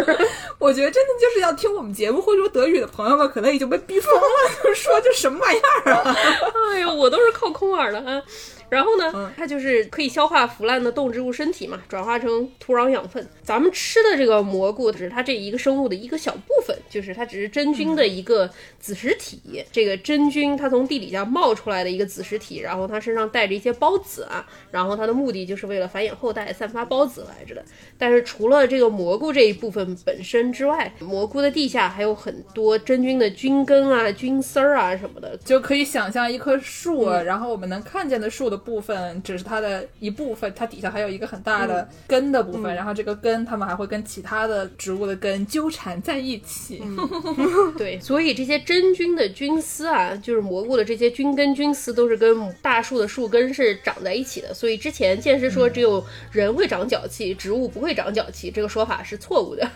[0.59, 6.15] 我觉得真的就是要听我们节目会说德语的朋友们，可能已经被逼疯了，就是说这什么玩意儿啊？
[6.73, 8.21] 哎呦，我都是靠空耳的啊。
[8.69, 13.27] 然后呢，它就是可以消化腐烂的动植物身体嘛，转化成土壤养分。
[13.43, 18.49] 咱们吃的这个蘑菇只是它这一个生物的一个小部分，就是它只是真菌的一个
[18.79, 19.63] 子实体。
[19.71, 27.63] 这个真菌它从地底下冒出来的一个子实体，然后它身上带着一些孢子啊，然后它的目的就是为了繁衍后代、散发孢子来着的。
[27.97, 35.37] 但是除了这个蘑菇这一部分本身之外，蘑菇的地下还有很多真菌的菌根啊、菌丝儿啊什么的。
[35.43, 46.81] 就可以想象一棵树，然后我们能看见的树的部分只是它的一部分，它底下还有一个很大的根的部分，然后这个根它们还会跟其他的植物的根纠缠在一起。
[47.77, 54.53] 对，所以这些真菌的菌丝啊，就是蘑菇的这些菌根、菌丝，都是跟大树的树根是长在一起的。
[54.53, 59.67] 所以之前剑师说只有人会长脚气，植物不会长脚气，这个说法是错误的。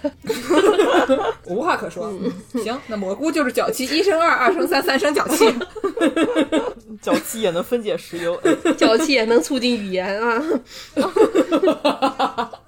[1.47, 2.13] 无话可说。
[2.63, 5.45] 行，那蘑菇就是脚气，一生二，二生三，三生脚气。
[7.01, 8.36] 脚气也能分解石油。
[8.43, 10.43] 哎 脚气也能促进语言啊。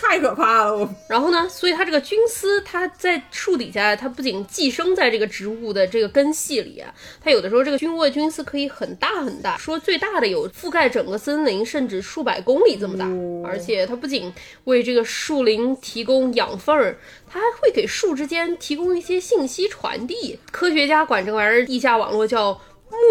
[0.00, 0.76] 太可怕了！
[0.76, 13.04] 我然后呢，所以它这个菌丝，它在树底下，它不仅寄生在这个植物的这个根系里啊，它有的时候这个菌窝菌丝可以很大很大，说最大的有覆盖整个森林，甚至数百公里这么大。
[13.44, 14.32] 而且它不仅
[14.64, 16.96] 为这个树林提供养分儿，
[17.28, 20.38] 它还会给树之间提供一些信息传递。
[20.52, 22.60] 科学家管这个玩意儿地下网络叫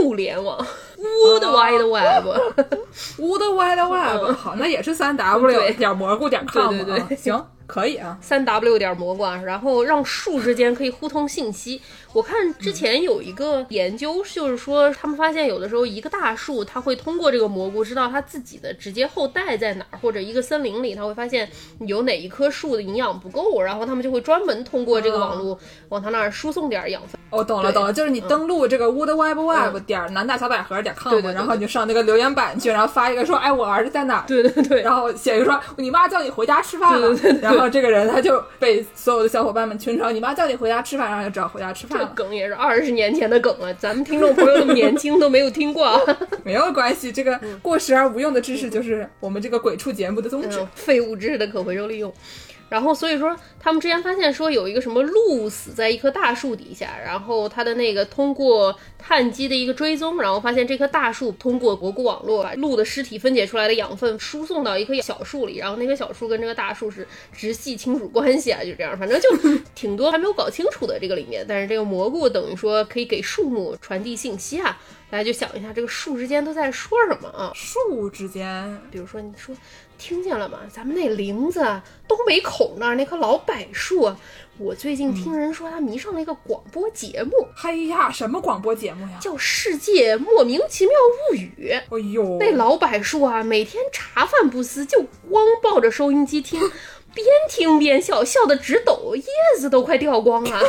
[0.01, 0.65] 木联网
[1.23, 2.25] （Wood Wide Web）。
[3.17, 8.17] Wood Wide Web，好，那也是三 W 点蘑菇点 com 对对对 行，可以啊。
[8.21, 11.81] 三 W 点蘑菇啊，然后让树之间可以互通信息。
[12.13, 21.49] 我看之前有一个研究，就是说他们发现有的时候一个大树，它会通过这个蘑菇知道它自己的直接后代在哪儿，或者一个森林里，它会发现
[21.79, 27.19] 有哪一棵树的营养不够，然后他们就会专门通过这个网络往它那儿输送点儿养分。
[27.31, 34.23] 哦，懂了懂了，就是你登录这个 Wood Wide Web 点南大小百合点 com，对对对然后你就上那个留言板去，然后发一个说，哎，我儿子在哪儿？
[34.27, 45.99] 对对对，然后写一个说你妈叫你回家吃饭了，对对对对然后这个人他就被所有的小伙伴们群嘲，你妈叫你回家吃饭，然后就只好回家吃饭这个了，梗也是二十年前的梗了，咱们听众朋友那么年轻都没有听过啊。
[46.43, 50.67] 没有关系，这个过时而无用的知识就是我们这个鬼畜节目的宗旨嗯。
[50.75, 52.13] 废物知识的可回收利用。
[52.69, 69.29] 然后所以说，他们之前发现说有一个什么鹿死在一棵大树底下，然后它的那个通过碳基的一个追踪，然后发现这棵大树通过蘑菇网络把鹿的尸体分解出来的养分输送到一棵小树里，然后那棵小树跟这个大树是直系亲属关系啊，就这样，反正就
[69.75, 71.45] 挺多还没有搞清楚的这个里面。
[71.47, 74.75] 但是这个蘑菇等于说可以给树木传递信息啊，
[75.11, 77.51] 大家就想一下这个树之间都在说什么啊？
[77.53, 79.55] 树之间，比如说，你说
[79.97, 80.59] 听见了吗？
[80.71, 81.59] 咱们那林子
[82.07, 84.11] 东北口那儿那棵老柏树，
[84.57, 89.17] 我最近听人说他迷上了一个广播节目，嘿呀，什么广播节目呀？
[89.19, 90.93] 叫《世界莫名其妙
[91.31, 91.51] 物语》。
[91.73, 96.59] 哎呦，那老柏树啊，每天茶饭不思，就光抱着收音机听，
[97.15, 99.23] 边听边笑，笑得直抖，叶
[99.57, 100.59] 子都快掉光了。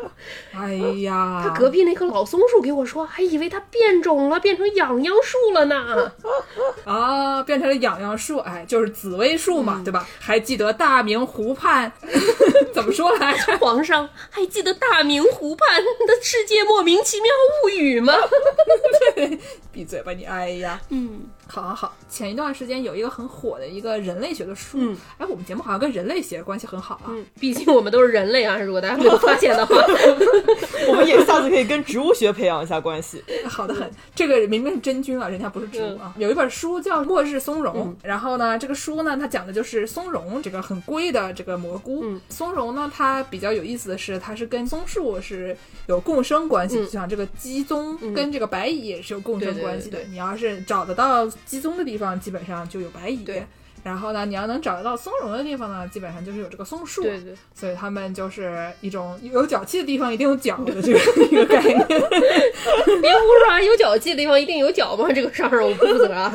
[0.54, 6.12] 哎呀，他隔壁那棵老松树给我说，还以为它变种了，变成痒痒树了呢。
[6.84, 10.06] 啊，变成了痒痒树，哎，就是紫薇树嘛，对吧？
[10.18, 11.90] 还记得大明湖畔
[12.74, 13.56] 怎么说来着？
[13.58, 17.30] 皇上还记得大明湖畔的世界莫名其妙
[17.64, 18.14] 物语吗？
[19.72, 20.24] 闭嘴吧你！
[20.24, 21.22] 哎呀，嗯，
[21.52, 27.08] 好好好，前一段时间有一个很火的一个人类学的书，嗯哎，我们节目好像跟人类学关系很好啊。
[27.10, 29.76] 嗯，毕竟我们都是人类啊，如果大家没有发现的话，
[30.88, 33.22] 我们也下次可以跟植物学培养一下关系。
[33.46, 36.14] 好的很，这个明明是真菌啊，人家不是植物啊。
[36.16, 42.02] 有一本书叫《末日松茸》，然后呢，这个书呢，它讲的就是松茸这个很贵的这个蘑菇。
[42.30, 45.54] 松茸呢，它比较有意思的是，它是跟松树是
[45.86, 49.98] 有共生关系，就像这个鸡枞跟这个白蚁也是有共生关系的。
[50.08, 53.24] 你要是找得到鸡枞的地方，基本上就有白蚁。
[53.24, 53.44] 对
[53.84, 57.02] 然后呢，你要能找得到松茸的地方呢，基本上就是有这个松树。
[57.02, 61.76] 对对，所以他们就是一种有脚气的地方一定有脚的这个 一个概念。
[61.88, 63.60] 别胡说啊！
[63.60, 65.08] 有脚气的地方一定有脚吗？
[65.12, 66.32] 这个事儿我不负责啊。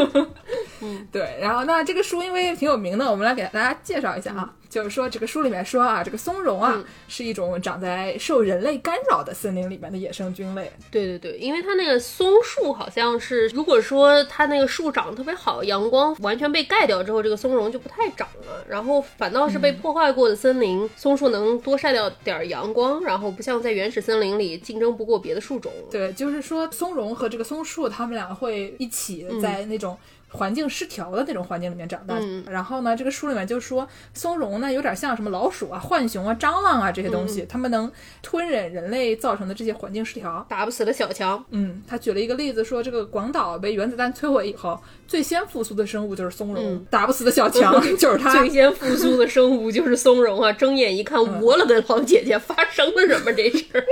[1.10, 4.52] 对，然后那这个书因为挺有名的，我们来给大家介绍一下啊。
[4.68, 10.70] 就是说这个书里面说啊，这个松茸啊、是一种长在受人类干扰的森林里面的野生菌类。
[10.90, 18.64] 对对对，因为它那个松树好像是，如果说它那个树长得特别好，阳光完全被盖掉之后，这个松茸就不太长了。
[18.68, 25.72] 然后反倒是被破坏过的森林，松树能多晒掉点儿阳光，然后不像在原始森林里竞争不过别的树种。
[25.90, 29.96] 对，就是说松茸和这个松树，它们俩会一起在那种。
[30.28, 32.18] 环境失调的那种环境里面长大，
[32.50, 37.90] 然后呢，这个书里面就说松茸呢有点像什么老鼠啊、浣熊啊、蟑螂啊这些东西，它们能
[38.22, 40.44] 吞忍人类造成的这些环境失调。
[40.48, 48.36] 打不死的小强，嗯，他举了一个例子说，这个广岛被原子弹摧毁以后，最先复苏的生物就是松茸，打不死的小强 就是它。
[48.36, 50.52] 最先复苏的生物就是松茸啊！
[50.52, 53.84] 睁眼一看，我了个老姐姐，发生了什么这事儿？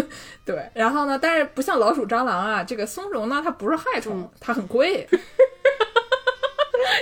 [0.44, 1.18] 对，然后呢？
[1.20, 5.06] 但是不像老鼠、蟑螂啊，这个松茸呢，它不是害虫，它很贵。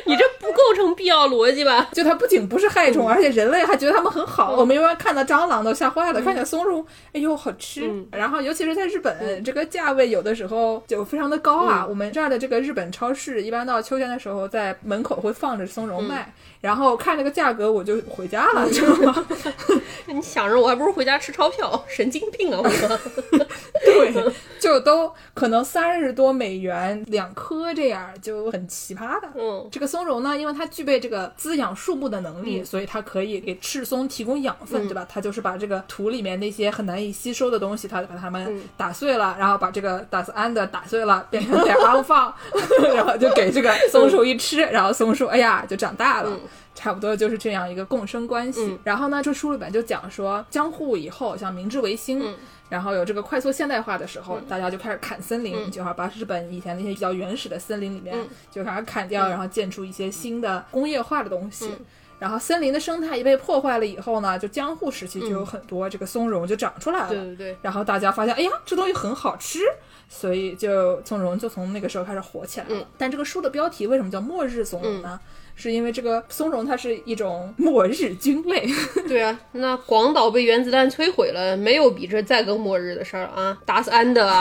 [0.04, 1.88] 你这不构成必要逻辑吧？
[1.92, 4.54] 就它不仅不是害虫，而且人类还觉得它们很好。
[4.56, 7.90] 我们一般看到蟑螂都吓坏了，看见松茸，哎呦好吃。
[8.12, 11.86] 然后尤其是在日本，这个价位有的时候就非常的高啊。
[11.88, 16.32] 我们这儿的这个日本超市，一般到秋天的时候，在门口会放着松茸卖。
[16.60, 19.26] 然后看这个价格，我就回家了，知道吗？
[20.06, 22.60] 你想着我还不如回家吃钞票，神经病啊！
[22.60, 22.68] 我
[23.84, 29.28] 对， 就都可能三十多美元两颗这样，就很奇葩的。
[29.34, 35.06] 嗯，这个松茸呢，因为它具备这个滋养树木的能力，所以它可以给赤松提供养分，对吧？
[35.08, 42.34] 它就是把这个土里面那些很难以吸收的东西，它把它们打碎了，然后把这个打斯安的打碎了，变成点阿放，
[42.94, 46.38] 然后就给这个松鼠一吃，然后松鼠哎呀就长大了。
[46.74, 48.78] 差不多就是这样一个共生关系。
[48.84, 52.22] 然后呢，这书里边就讲说，江户以后，像明治维新，
[52.68, 58.14] 然后有这个快速现代化的时候，大家就开始砍森林，就好把日本以前那些比较原始的森林里面
[58.50, 61.70] 就开始砍掉，然后建出一些新的工业化的东西。
[62.18, 67.08] 然后森林的生态一被破坏了以后呢，就江户时期就有很多这个松茸就长出来了。
[67.08, 67.56] 对对对。
[67.62, 69.60] 然后大家发现，哎呀，这东西很好吃，
[70.08, 72.88] 所以就松茸就从那个时候开始火起来了。
[72.98, 75.20] 但这个书的标题为什么叫末日松茸呢？
[75.60, 78.64] 是因为这个松茸它是一种 末日菌类，
[79.08, 83.58] 对啊，那广岛被原子弹摧毁了，没有比这再更末日的事儿啊！
[83.66, 84.40] 打死安德啊！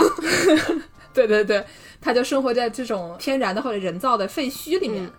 [1.14, 1.64] 对对对，
[2.00, 5.10] 它就生活在这种天然的或者人造的废墟里面。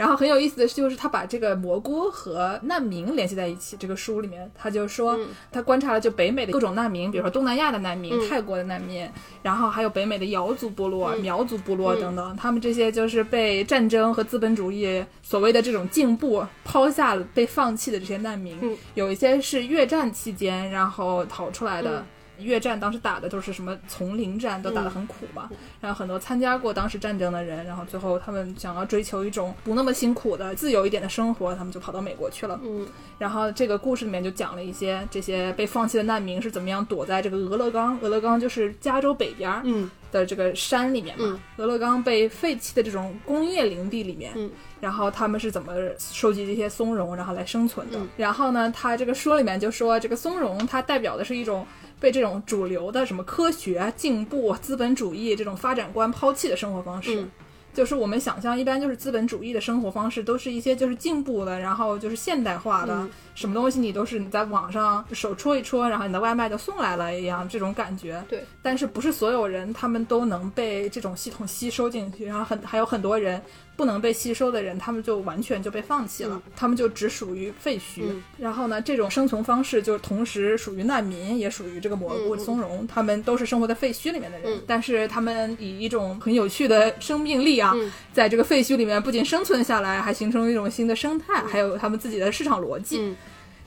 [0.00, 3.76] 然后很有意思的是就是他把这个蘑菇和难民联系在一起。
[3.78, 5.14] 这个书里面他就说，
[5.52, 9.06] 他观察了就北美的各种难民，比如说东南亚的难民、泰国的难民，
[9.42, 18.58] 然后还有北美的瑶族部落、苗族部落等等，他们这些就是被战争和资本主义所谓的这种进步抛下、被放弃的这些难民，
[18.94, 22.02] 有一些是越战期间然后逃出来的。
[22.42, 25.50] 越战当时打的都是什么丛林战，都打得很苦嘛。
[25.80, 32.58] 然后很多参加过当时战争的人，然后最后他们想要追求一种不那么辛苦的、自由一点的生活，他们就跑到美国去了。
[32.62, 32.86] 嗯。
[33.18, 39.62] 然后这个故事里面就讲了一些这些被放弃的难民是怎么样躲在这个俄勒冈，俄勒冈就是加州北边
[40.10, 41.38] 的这个山里面嘛。
[41.58, 47.98] 俄勒冈被废弃的这种工业林地里面，嗯然后他们是怎么收集这些松茸，然后来生存的？
[48.16, 51.66] 然后呢，他这个书里面就说，这个松茸它代表的是一种。
[52.00, 57.28] 被这种主流的什么科学进步、资本主义这种发展观抛弃的生活方式，
[57.72, 68.22] 就是我们想象一般就是资本主义的生活方式，都是一些就是进步的，然后就是现代化的，什么东西你都是你在网上手戳一戳，然后你的外卖就送来了一样这种感觉。
[68.28, 73.40] 对，但是不是所有人他们都能被这种系统吸收进去，然后很还有很多人。
[73.76, 78.02] 不能被吸收的人，他们就完全就被放弃了，他们就只属于废墟。
[78.36, 84.60] 然后呢，这种生存方式就同时属于难民，也属于这个蘑菇松茸，他们都是生活在废墟里面的人。
[84.66, 87.74] 但是他们以一种很有趣的生命力啊，
[88.12, 93.14] 在这个废墟里面不仅生存下来，还形成一种新的生态，还有他们自己的市场逻辑。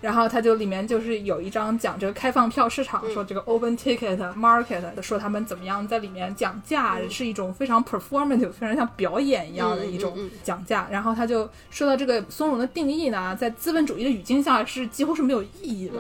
[0.02, 10.14] 然后他就里面就是有一章讲这个开放票市场，说这个 open ticket market，说他们怎么样在里面讲价，是一种非常 performative，非常像表演一样的一种
[10.44, 10.86] 讲价。
[10.92, 15.94] 然后他就说到这个松茸的定义呢，在资本主义的语境下是几乎是没有意义的，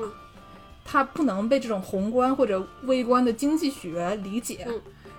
[0.83, 4.67] 它不能被这种宏观或者微观的经济学理解。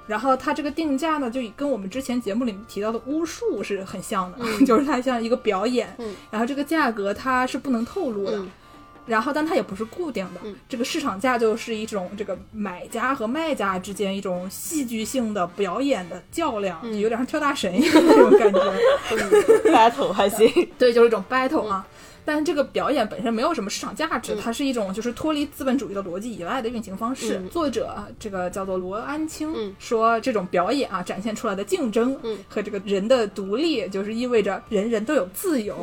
[0.06, 5.94] 然后它这个定价呢，就跟我们之前节目里面提到的巫术是很像的， 就是它像一个表演。
[6.30, 8.42] 然后这个价格它是不能透露的。
[9.06, 18.60] 然后但它也不是固定的，这个市场价就是一种这个买家和卖家之间一种戏剧性的表演的较量，有点像跳大神一样那种感觉。
[19.70, 20.48] battle 还行，
[20.78, 21.86] 对，就是一种 battle 啊。
[22.24, 27.40] 但这个表演本身没有什么市场价值，它是一种就是脱离资本主义的逻辑以外的运行方式。
[27.50, 32.18] 作者啊这个叫做罗安清、说，这种表演啊展现出来的竞争
[32.48, 35.76] 和这个人的独立，就是意味着人人都有自由。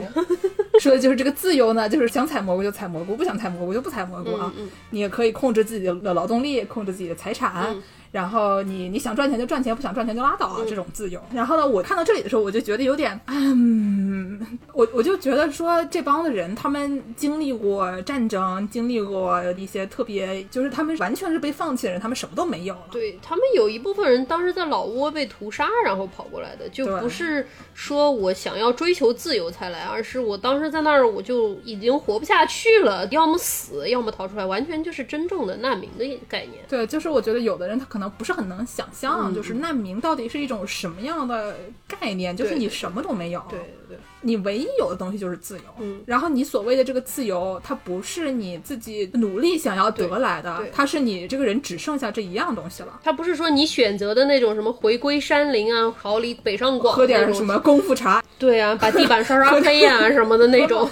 [0.80, 4.52] 说的就是这个自由呢，就是想采蘑菇就采蘑菇，不想采蘑菇就不采蘑菇啊。
[4.89, 7.76] 你也可以控制自己的劳动力，控制自己的财产。
[8.12, 11.22] 然后你你想赚钱就赚钱，不想赚钱就拉倒啊，这种自由。
[11.34, 22.88] 然后呢，我看到这里的时候，我就觉得有点，嗯，我我就觉得说这帮的人，他们经历过战争，经历过一些特别，就是他们完全是被放弃的人，他们什么都没有了。
[22.91, 36.64] 对他们有一部分人当时在老挝被屠杀，然后跑过来的，就不是说我想要追求自由才来，而是我当时在那儿我就已经活不下去了，要么死，要么逃出来，完全就是真正的难民的概念。
[36.68, 41.56] 对，就是我觉得有的人他可能不是很能想象，就是难民到底是一种什么样的
[41.88, 45.63] 概念，就是你什么都没有，对对你唯一有的东西就是自由。
[45.80, 52.99] 嗯，然后你所谓的这个自由，它不是你自己努力想要得来的它是你这个人只剩下这一样东西了。
[53.03, 60.89] 它不是说你选择的那种什么回归山林啊，逃离北上广喝点什么功夫茶，对啊，把地板刷刷黑啊什么的那种。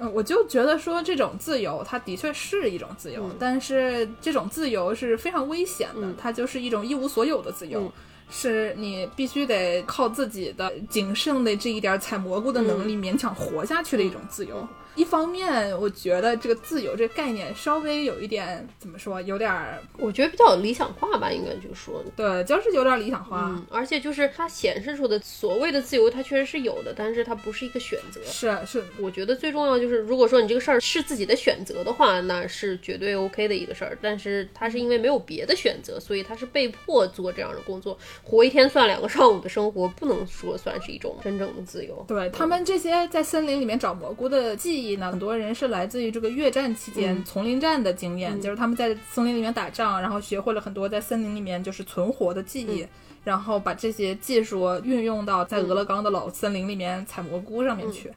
[0.00, 7.92] 嗯，我就觉得说这种自由，它的确是一种自由，但是这种自由是非常危险的，它就是一种一无所有的自由。
[8.32, 14.66] 是你必须得靠自己的仅剩的这一点采蘑菇的能力勉强活下去的一种自由。
[14.94, 22.02] 一方面，我觉得这个自由这个概念稍微有一点怎么说，有点儿我觉得比较理想化吧，应该就说。
[22.16, 23.50] 对，就是有点理想化。
[23.50, 28.20] 嗯，而且就是它显示出的所谓的自由，它确实是有的，但是它不是一个选择。
[28.24, 33.96] 是是，我觉得最重要就是，如果说你这个事儿是自己的选择的话，那是绝对 OK 的一个事儿。
[34.00, 42.04] 但是他是因为没有别的选择，所以他是被迫做这样的工作，活一天算两个上午的生活，不能说算是一种真正的自由。
[42.06, 52.84] 对他们这些在森林里面找蘑菇的记忆呢，很多人是来自于这个越战期间丛林战的经验，就是他们在森林里面打仗，然后学会了很多在森林里面就是存活的记忆。
[53.22, 58.10] 然后把这些技术运用到在俄勒冈的老森林里面采蘑菇上面去。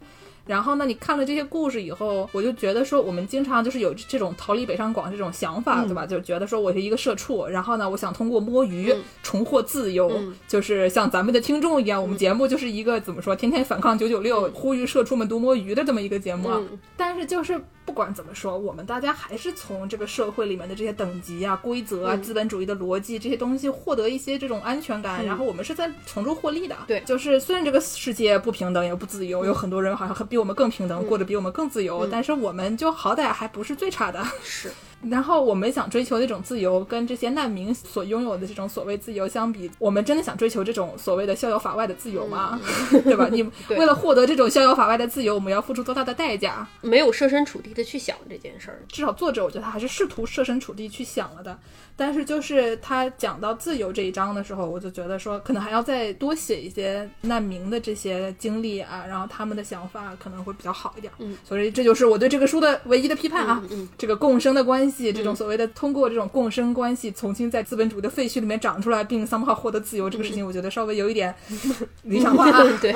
[0.46, 6.06] 然后呢，你看了这些故事以后，我就觉得说，我们经常就是有这种逃离北上广这种想法，对吧？
[6.06, 8.94] 就觉得说我是一个社畜，然后呢，我想通过摸鱼、
[9.24, 10.12] 重获自由，
[10.48, 16.48] 就是像咱们的听众一样，我们节目就是一个怎么说，天天反抗九九六，呼吁社畜们多摸鱼的这么一个节目。
[16.48, 16.62] 啊。
[16.96, 26.76] 但是就是不管怎么说，我们大家还是从这个社会里面的这些等级啊、规则啊、资本主义的逻辑这些东西获得一些这种安全感，然后我们是在从中获利的。
[26.86, 27.00] 对。
[27.06, 34.22] 就是虽然这个世界不平等也不自由，有很多人好像比我们更平等，过得比我们更自由，但是我们就好歹还不是最差的。
[34.44, 34.70] 是，
[35.10, 42.60] 然后我们想追求那种自由，跟这些难民所拥有的这种所谓自由相比，我们真的想追求这种所谓的逍遥法外的自由吗？
[43.04, 43.28] 对吧？
[43.32, 46.68] 你 对为了获得这种逍遥法外的自由，我们要付出多大的代价？
[46.82, 48.82] 没有设身处地的去想这件事儿。
[48.88, 51.58] 至少作者我觉得他还是试图设身处地去想了的。
[51.98, 61.12] 但是就是他讲到自由这一章的时候，我就觉得说，可能还要再多写一些难民的这些经历啊，然后他们的想法可能会比较好一点。
[61.20, 63.62] 嗯，所以这就是我对这个书的唯一的批判啊。
[63.64, 71.34] 嗯嗯这个共生的关系，这种所谓的通过这种共生关系重新在资本主义的废墟里面长出来，并 somehow 获得自由，这个事情我觉得稍微有一点
[72.04, 72.64] 理想化啊。
[72.82, 72.94] 对，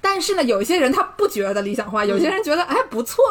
[0.00, 3.24] 但是呢，有一些人他不觉得理想化，有些人觉得哎不错，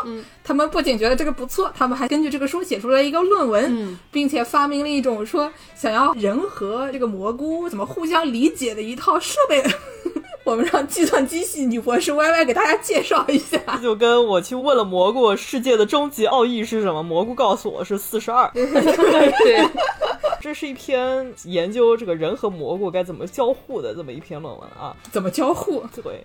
[0.44, 9.64] 他们不仅觉得这个不错，他们还根据这个书写出了一个论文，并且发明了一种说想要人和这个蘑菇怎么互相理解的一套设备。
[10.46, 13.60] 我们让计算机系女博士 Y Y 给大家介绍一下。
[13.82, 18.50] 就跟我去问了蘑菇世界的终极奥义是什么，蘑菇告诉我是四十二。
[18.54, 19.68] 对，
[20.40, 24.96] 这是一篇研究这个人和蘑菇该怎么交互的这么一篇论文啊。
[25.12, 25.84] 怎么交互？
[26.04, 26.24] 对，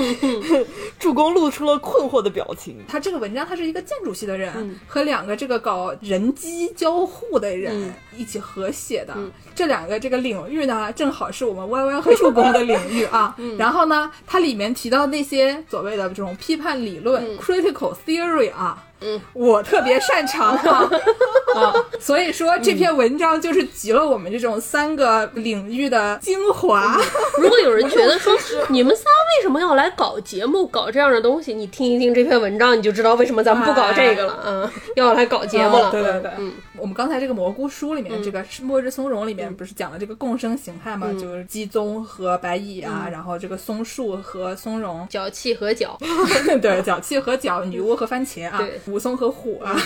[0.98, 2.76] 助攻露出了困惑的表情。
[2.86, 9.16] 他这个文章，他是一个建筑系的人、和两个这个搞人机交互的人一起合写的。
[9.54, 13.34] 这两个这个领域呢，正好是我们 Y Y 和助攻的领域啊。
[13.58, 18.84] 然后呢，它里面提到那些所谓的这种批判理论、critical theory 啊。
[19.02, 20.90] 嗯，我特别擅长啊
[21.56, 27.00] 啊，所以说这篇文章就是集了我们这种三个领域的精华。
[27.38, 28.36] 如果有人觉得说
[28.68, 29.04] 你们仨
[29.38, 34.42] 为什么要来搞节目、搞这样的东西，你听一听这篇文章，你就知道为什么咱们不搞这个了。
[34.46, 35.90] 嗯，要来搞节目了。
[35.90, 36.52] 对对对，嗯。
[36.76, 41.12] 我们刚才这个蘑菇书里面，这个《末日松茸》里面不是讲了这个共生形态嘛？
[41.12, 45.98] 就是鸡枞和白蚁啊，然后这个松树和松茸，脚气和脚，
[46.62, 49.76] 对，脚气和脚， 女巫和番茄啊，武松和虎啊，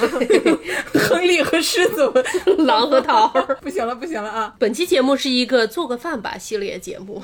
[1.11, 2.12] 亨利和狮子，
[2.59, 3.57] 狼和桃儿。
[3.61, 4.55] 不行了，不行了啊！
[4.61, 7.20] 本期节目是一个做个饭吧系列节目，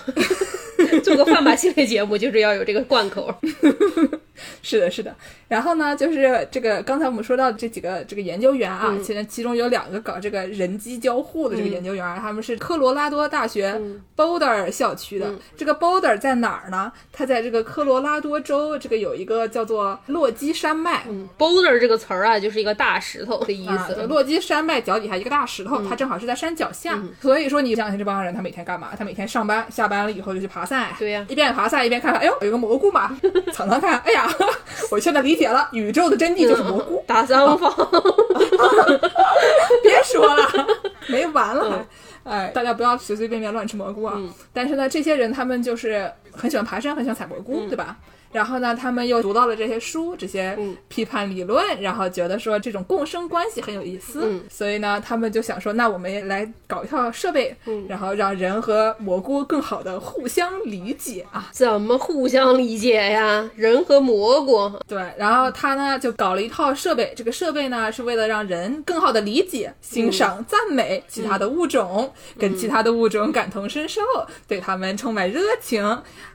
[1.01, 3.33] 做个饭吧系列节目就是要有这个贯口。
[4.63, 5.15] 是的，是的。
[5.49, 13.81] 然后呢，就是这个刚才我们说到的这几个这个研究员啊，现在其中有两个搞这个人机交互的这个研究员，他们是科罗拉多大学
[14.17, 15.29] Boulder 校区的。
[15.57, 16.93] 这个 Boulder 在哪儿呢？
[17.13, 21.05] 它在这个科罗拉多州，这个有一个叫做落基山脉。
[21.37, 23.95] boulder 这个词儿啊，就是一个大石头的意啊，思。
[23.95, 28.91] 对落基山脉脚底下一个大石头，它正好是在山脚下，所以说你想想这帮人，他每天干嘛？
[28.97, 33.19] 他每天上班下班了以后就去爬山，对呀一边爬山一边看看，哎呦，有个蘑菇嘛，
[33.53, 34.30] 尝尝看，哎呀，
[34.91, 37.73] 我现在理解了，宇宙的真谛就是蘑菇，打三方，
[39.83, 40.43] 别说了，
[41.09, 41.87] 没完了还。
[42.23, 44.15] 哎，大家不要随随便便乱吃蘑菇啊！
[44.53, 47.97] 但是呢，这些人他们就是很喜欢爬山，很喜欢采蘑菇，对吧？
[48.33, 50.59] 然后呢，他们又读到了这些书，这些
[50.89, 57.55] 批判理论，然后觉得说这种共生关系很有意思，所以呢，他们就想说，那我们也来搞一套设备，
[57.87, 61.49] 然后让人和蘑菇更好的互相理解啊。
[61.53, 63.49] 怎么互相理解呀？
[63.55, 74.01] 人和蘑菇，对，然后他呢就搞了一套设备，这个设备呢是为了让人更好的理解、欣赏、赞美其他的物种，跟其他的物种感同身受，
[74.49, 75.85] 对他们充满热情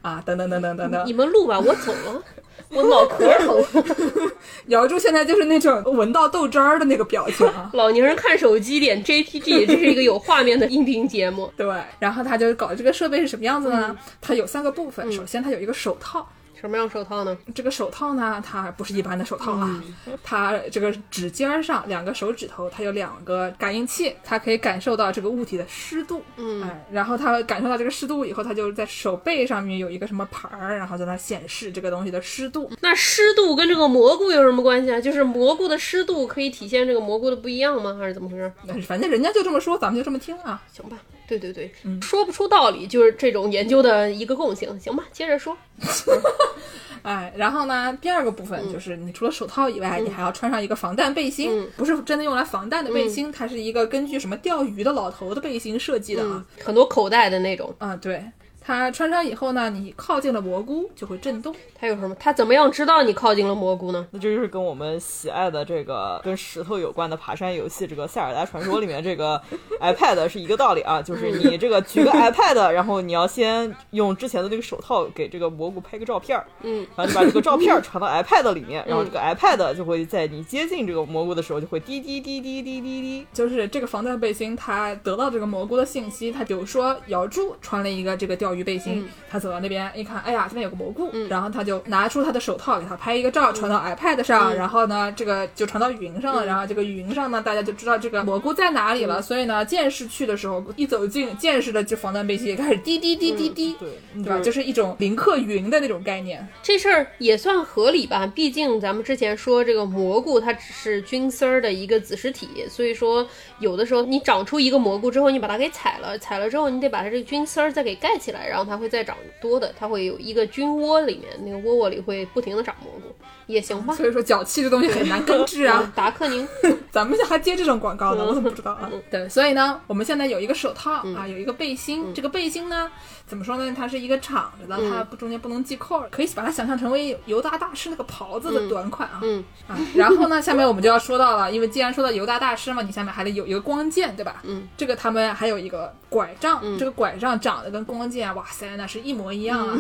[0.02, 1.16] 啊，等等等等等等你。
[1.16, 2.24] 们录吧，我走了，
[2.70, 4.32] 我脑壳疼。
[4.68, 7.70] 姚柱现在就是那种闻到豆汁儿的那个表情啊。
[7.74, 11.52] 老年人看手机点 JPG，这是一个有画面的音频节目。
[11.56, 11.68] 对，
[12.00, 13.96] 然后他就搞这个设备是什么样子呢？
[14.20, 16.28] 它有三个部分，首先它有一个手套，
[16.66, 17.38] 什么样手套呢？
[17.54, 19.84] 这个手套呢，它不是一般的手套啊，
[20.24, 32.72] 它这个指尖儿上两个手指头，它有两个感应器，它可以感受到这个物体的湿度，嗯，哎，然后它感受到这个湿度以后，它就在手背上面有一个什么牌儿，然后在那显示这个东西的湿度。
[32.82, 35.00] 那湿度跟这个蘑菇有什么关系啊？
[35.00, 37.96] 就是蘑菇的湿度可以体现这个蘑菇的不一样吗？
[38.00, 38.52] 还是怎么回事？
[38.68, 40.62] 但是反正人家就这么说，咱们就这么听啊。
[40.74, 40.98] 行吧，
[41.28, 41.72] 对对对，
[42.02, 44.80] 说不出道理就是这种研究的一个共性。
[44.80, 45.58] 行吧，接着说。
[47.04, 56.44] 哎，然后呢，第二个部分就是你除了手套以外，你还要穿上一个防弹背心，不是真的用来防弹的背心，它是一个根据什么钓鱼的老头的背心设计的啊。
[56.64, 58.24] 很多口袋的那种，啊，对，
[58.66, 61.54] 它穿上以后呢，你靠近了蘑菇就会震动。
[61.80, 62.16] 它有什么？
[62.20, 64.08] 它怎么样知道你靠近了蘑菇呢？
[64.10, 69.40] 那这就是跟我们喜爱的这个跟石头有关的爬山游戏，这个《塞尔达传说》里面这个
[69.80, 103.90] iPad 是一个道理啊，就是你这个举个 iPad，然后你要先用之前的那个手套给这个蘑菇拍个照片儿，嗯，然后你把这个照片儿传到 iPad 里面，然后这个 iPad 就会在你接近这个蘑菇的时候就会滴滴滴滴滴滴滴，就是这个防弹背心，它得到这个蘑菇的信息，它比如说瑶柱穿了一个这个钓鱼背心，他走到那边一看，哎呀，这边有个蘑菇，然后他就拿出他的手套给他拍一个照，传到 iPad 上，然后呢，这个就传到云上了，然后这个云上呢，大家就知道这个蘑菇在哪里了，所以呢，剑士去的时候一走近，剑士的这防弹背心也开始滴滴滴滴滴，对，
[104.24, 104.40] 对吧？
[104.40, 106.48] 就是一种林克云的那种概念。
[106.64, 113.28] 这事儿也算合理吧，毕竟咱们之前说这个蘑菇它只是菌丝儿的一个子实体，所以说
[113.60, 123.14] 有的时候你长出一个蘑菇之后，你把它给采了，采了之后你得把它这个菌丝儿再给盖起来，然后它会再长多的，它会有一个菌窝里面那个窝窝里会不停的长蘑菇，
[123.48, 123.94] 也行吧。
[123.96, 125.92] 所以说脚气这东西很难根治啊。
[125.96, 126.48] 达克宁，
[126.92, 128.90] 咱们还接这种广告呢，我怎么不知道啊？
[129.10, 132.14] 对，所以呢，我们现在有一个手套啊，有一个背心。
[132.14, 132.92] 这个背心呢，
[133.28, 133.74] 怎么说呢？
[133.76, 139.20] 它是一个敞着的，它不中间不能系扣儿，可以把它想象成为犹大大师那个袍子的短款啊。
[139.24, 144.42] 嗯啊，然后呢，下面我们就要说到了，因为既然说到犹大大师嘛，你下面还得有一个光剑，对吧？
[144.44, 149.78] 嗯，这个他们还有一个拐杖，这个拐杖长得跟光剑，哇塞，那是一模一样啊。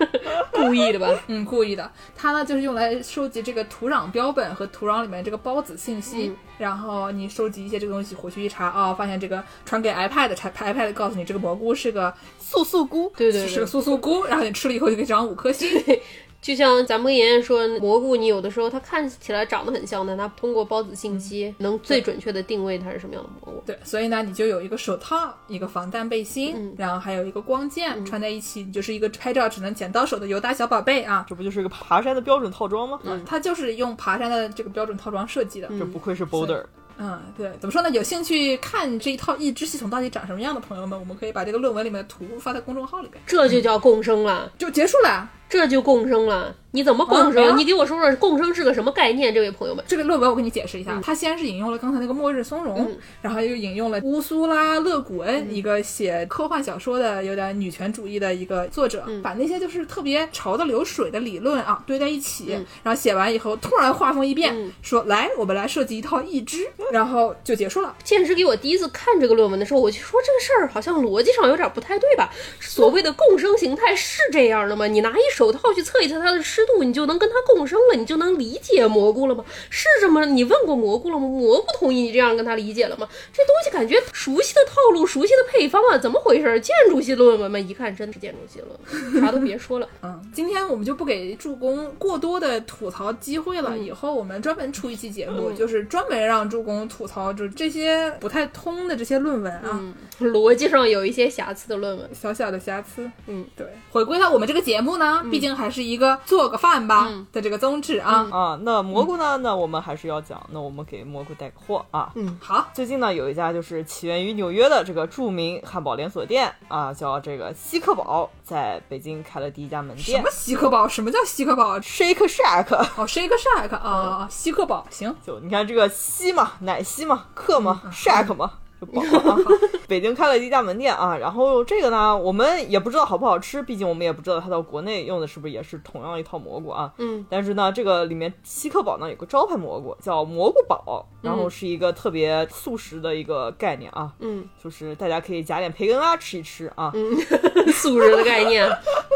[0.52, 1.08] 故意的吧？
[1.28, 1.88] 嗯，故意的。
[2.16, 15.68] 它呢就是用来收集这个土壤标本和土壤里面这个孢子信息，然后你收集一些这个东西回去一查，哦，发现这个传给 iPad，查 iPad 告诉你这个蘑菇是个素素菇，对对对是个素素菇，然后你吃了以后就可以长五颗星。
[16.40, 23.62] 就像咱们跟妍妍说，蘑菇你有的时候它看起来长得很像，但它通过孢子信息能最准确的定位它是什么样的蘑菇。
[23.66, 31.26] 对，所以呢，你就有一个手套，一个防弹背心，然后还有一个光剑，穿在一起，你就是一个拍照只能捡到手的犹大小宝贝啊。
[31.28, 33.00] 这不就是一个爬山的标准套装吗？
[33.02, 35.68] 嗯它就是用爬山的这个标准套装设计的。
[35.78, 36.64] 这不愧是 Boulder。
[37.00, 37.90] 嗯，对，怎么说呢？
[37.90, 44.50] 有兴趣看这一套义肢系统到底长什么样的朋友们，我们可以把这个论文里面的图发在公众号里边，这就叫共生了。
[44.56, 45.28] 就结束了。
[45.48, 46.54] 这就共生了。
[46.72, 47.42] 你怎么共生？
[47.42, 49.82] 啊你给我说说共生是个什么概念，这位朋友们。
[49.88, 62.50] 这个论文我给你解释一下，它先是引用了刚才那个末日松茸，然后又引用了乌苏拉·勒古恩，一个写科幻小说的有点女权主义的一个作者，把那些就是特别潮的流水的理论啊堆在一起，
[62.82, 67.96] 然后写完以后突然画风一变，说来我们来设计一套义肢，然后就结束了。
[68.04, 72.30] 现实给我第一次看这个论文的时候，我就说这个事儿好像逻辑上有点不太对吧？
[72.60, 74.86] 所谓的共生形态是这样的吗？
[74.86, 79.44] 你拿一手套去测一测它的湿度，你就能跟它共生了，你就能理解蘑菇了吗？
[79.70, 80.26] 是这么？
[80.26, 81.28] 你问过蘑菇了吗？
[81.28, 83.08] 蘑菇同意你这样跟它理解了吗？
[83.32, 86.58] 这东西感觉熟悉的套路、熟悉的配方啊，怎么回事？
[86.58, 87.56] 建筑系论文嘛？
[87.56, 89.88] 一看真是建筑系论文，啥都别说了。
[90.02, 99.80] 嗯，今天我们就不给助攻过多的吐槽机会了，以后我们专门出一期节目，就是专门让助攻吐槽就这些不太通的这些论文啊。
[100.20, 103.64] 逻辑上有一些瑕疵的论文，小小的瑕疵，嗯，对。
[103.90, 108.28] 回归到我们这个节目呢，毕竟还是一个做个饭吧的这个宗旨啊。
[108.30, 109.36] 啊，那蘑菇呢？
[109.38, 112.10] 那我们还是要讲，那我们给蘑菇带个货啊。
[112.14, 120.30] 嗯好，最近呢，有一家就是起源于纽约的这个著名汉堡连锁店啊，叫这个西克堡，在北京开了第一家门店什么。
[120.30, 120.88] 西克堡？
[120.88, 125.14] 什么叫西克堡？Shake Shack，哦，Shake Shack 啊，西克堡行。
[125.24, 128.52] 就你看这个西嘛，奶昔嘛，克嘛，Shack 嘛。
[128.80, 129.36] 就宝啊！
[129.88, 136.92] 北京开了一家门店啊，然后这个呢，我们也不知道好不好吃，毕竟我们也不知道它到国内用的是不是也是同样一套蘑菇啊。
[136.98, 146.90] 嗯，但是呢，这个里面西克堡呢有个招牌蘑菇叫蘑菇堡，然后是一个特别素食的一个概念啊，嗯，就是大家可以加点培根啊吃一吃啊。
[146.94, 147.16] 嗯
[147.72, 148.68] 素食的概念，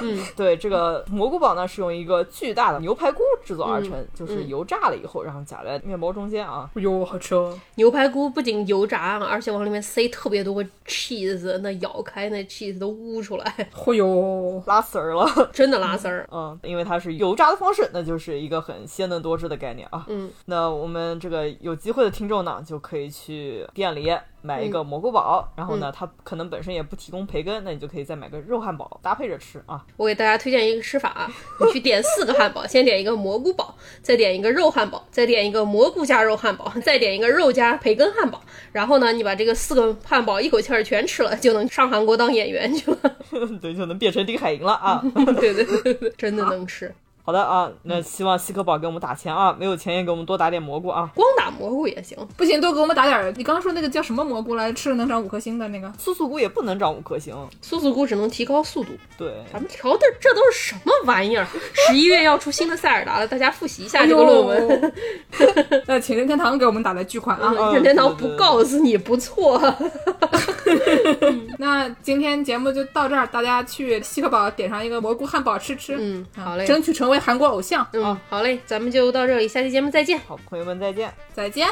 [0.02, 6.70] 嗯对，这个蘑菇堡呢是用一个巨大的牛排菇制作而成，就是油炸了以后，然后夹在面包中间啊。
[6.74, 7.58] 哎呦，好吃哦！
[7.76, 16.28] 牛排菇不仅油炸，而且往里面塞特别多 cheese，那咬开那 cheese 都呜出来，哎呦，拉丝儿了， 真的拉丝儿。
[16.32, 20.05] 嗯，因为它是油炸的方式，那就是一个很鲜嫩多汁的概念啊。
[20.09, 24.12] 嗯，那我们这个有机会的听众呢，就可以去店里
[24.43, 29.84] 买一个蘑菇堡，然后呢，它可能本身也不提供培根，那你就可以再买个肉汉堡搭配着吃啊。
[29.97, 31.30] 我给大家推荐一个吃法啊，
[31.61, 38.43] 你去点四个汉堡，先点一个蘑菇堡，再点一个肉汉堡，再点一个蘑菇加肉汉堡，再点一个肉加培根汉堡。
[38.72, 42.99] 然后呢，你把这个四个汉堡一口气儿全吃了，就能上韩国当演员去了。
[43.62, 45.03] 对，就能变成丁海寅了啊。
[45.38, 46.93] 对对对对，真的能吃。
[47.24, 51.08] 好的啊，那希望西克宝给我们打钱啊，没有钱也给我们多打点蘑菇啊。
[51.14, 53.32] 光打蘑菇也行，不行，多给我们打点儿。
[53.36, 54.72] 你刚刚说那个叫什么蘑菇来？
[54.72, 55.92] 吃了能长五颗星的那个？
[55.98, 58.90] 素素菇也不能长五颗星，素素菇只能提高速度。
[59.16, 61.46] 对，咱们调的这都是什么玩意儿？
[61.86, 64.68] 十一月要出新的塞尔达了，大家复习一下这个论文。
[64.68, 64.92] 文。
[65.86, 67.54] 那请任天堂给我们打来巨款啊！
[67.56, 69.60] 嗯任天堂不告诉你不错。
[71.58, 77.86] 那今天节目就到这儿，大家去西克宝点上一个蘑菇汉堡吃吃，嗯，好嘞，争取成为韩国偶像。
[77.92, 80.18] 嗯，好嘞，咱们就到这里，下期节目再见。
[80.26, 81.12] 好，朋友们再见。
[81.34, 81.68] 再见。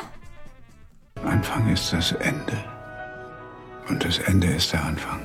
[1.24, 2.56] Anfang ist das Ende.
[3.88, 5.20] Und das Ende ist der Anfang.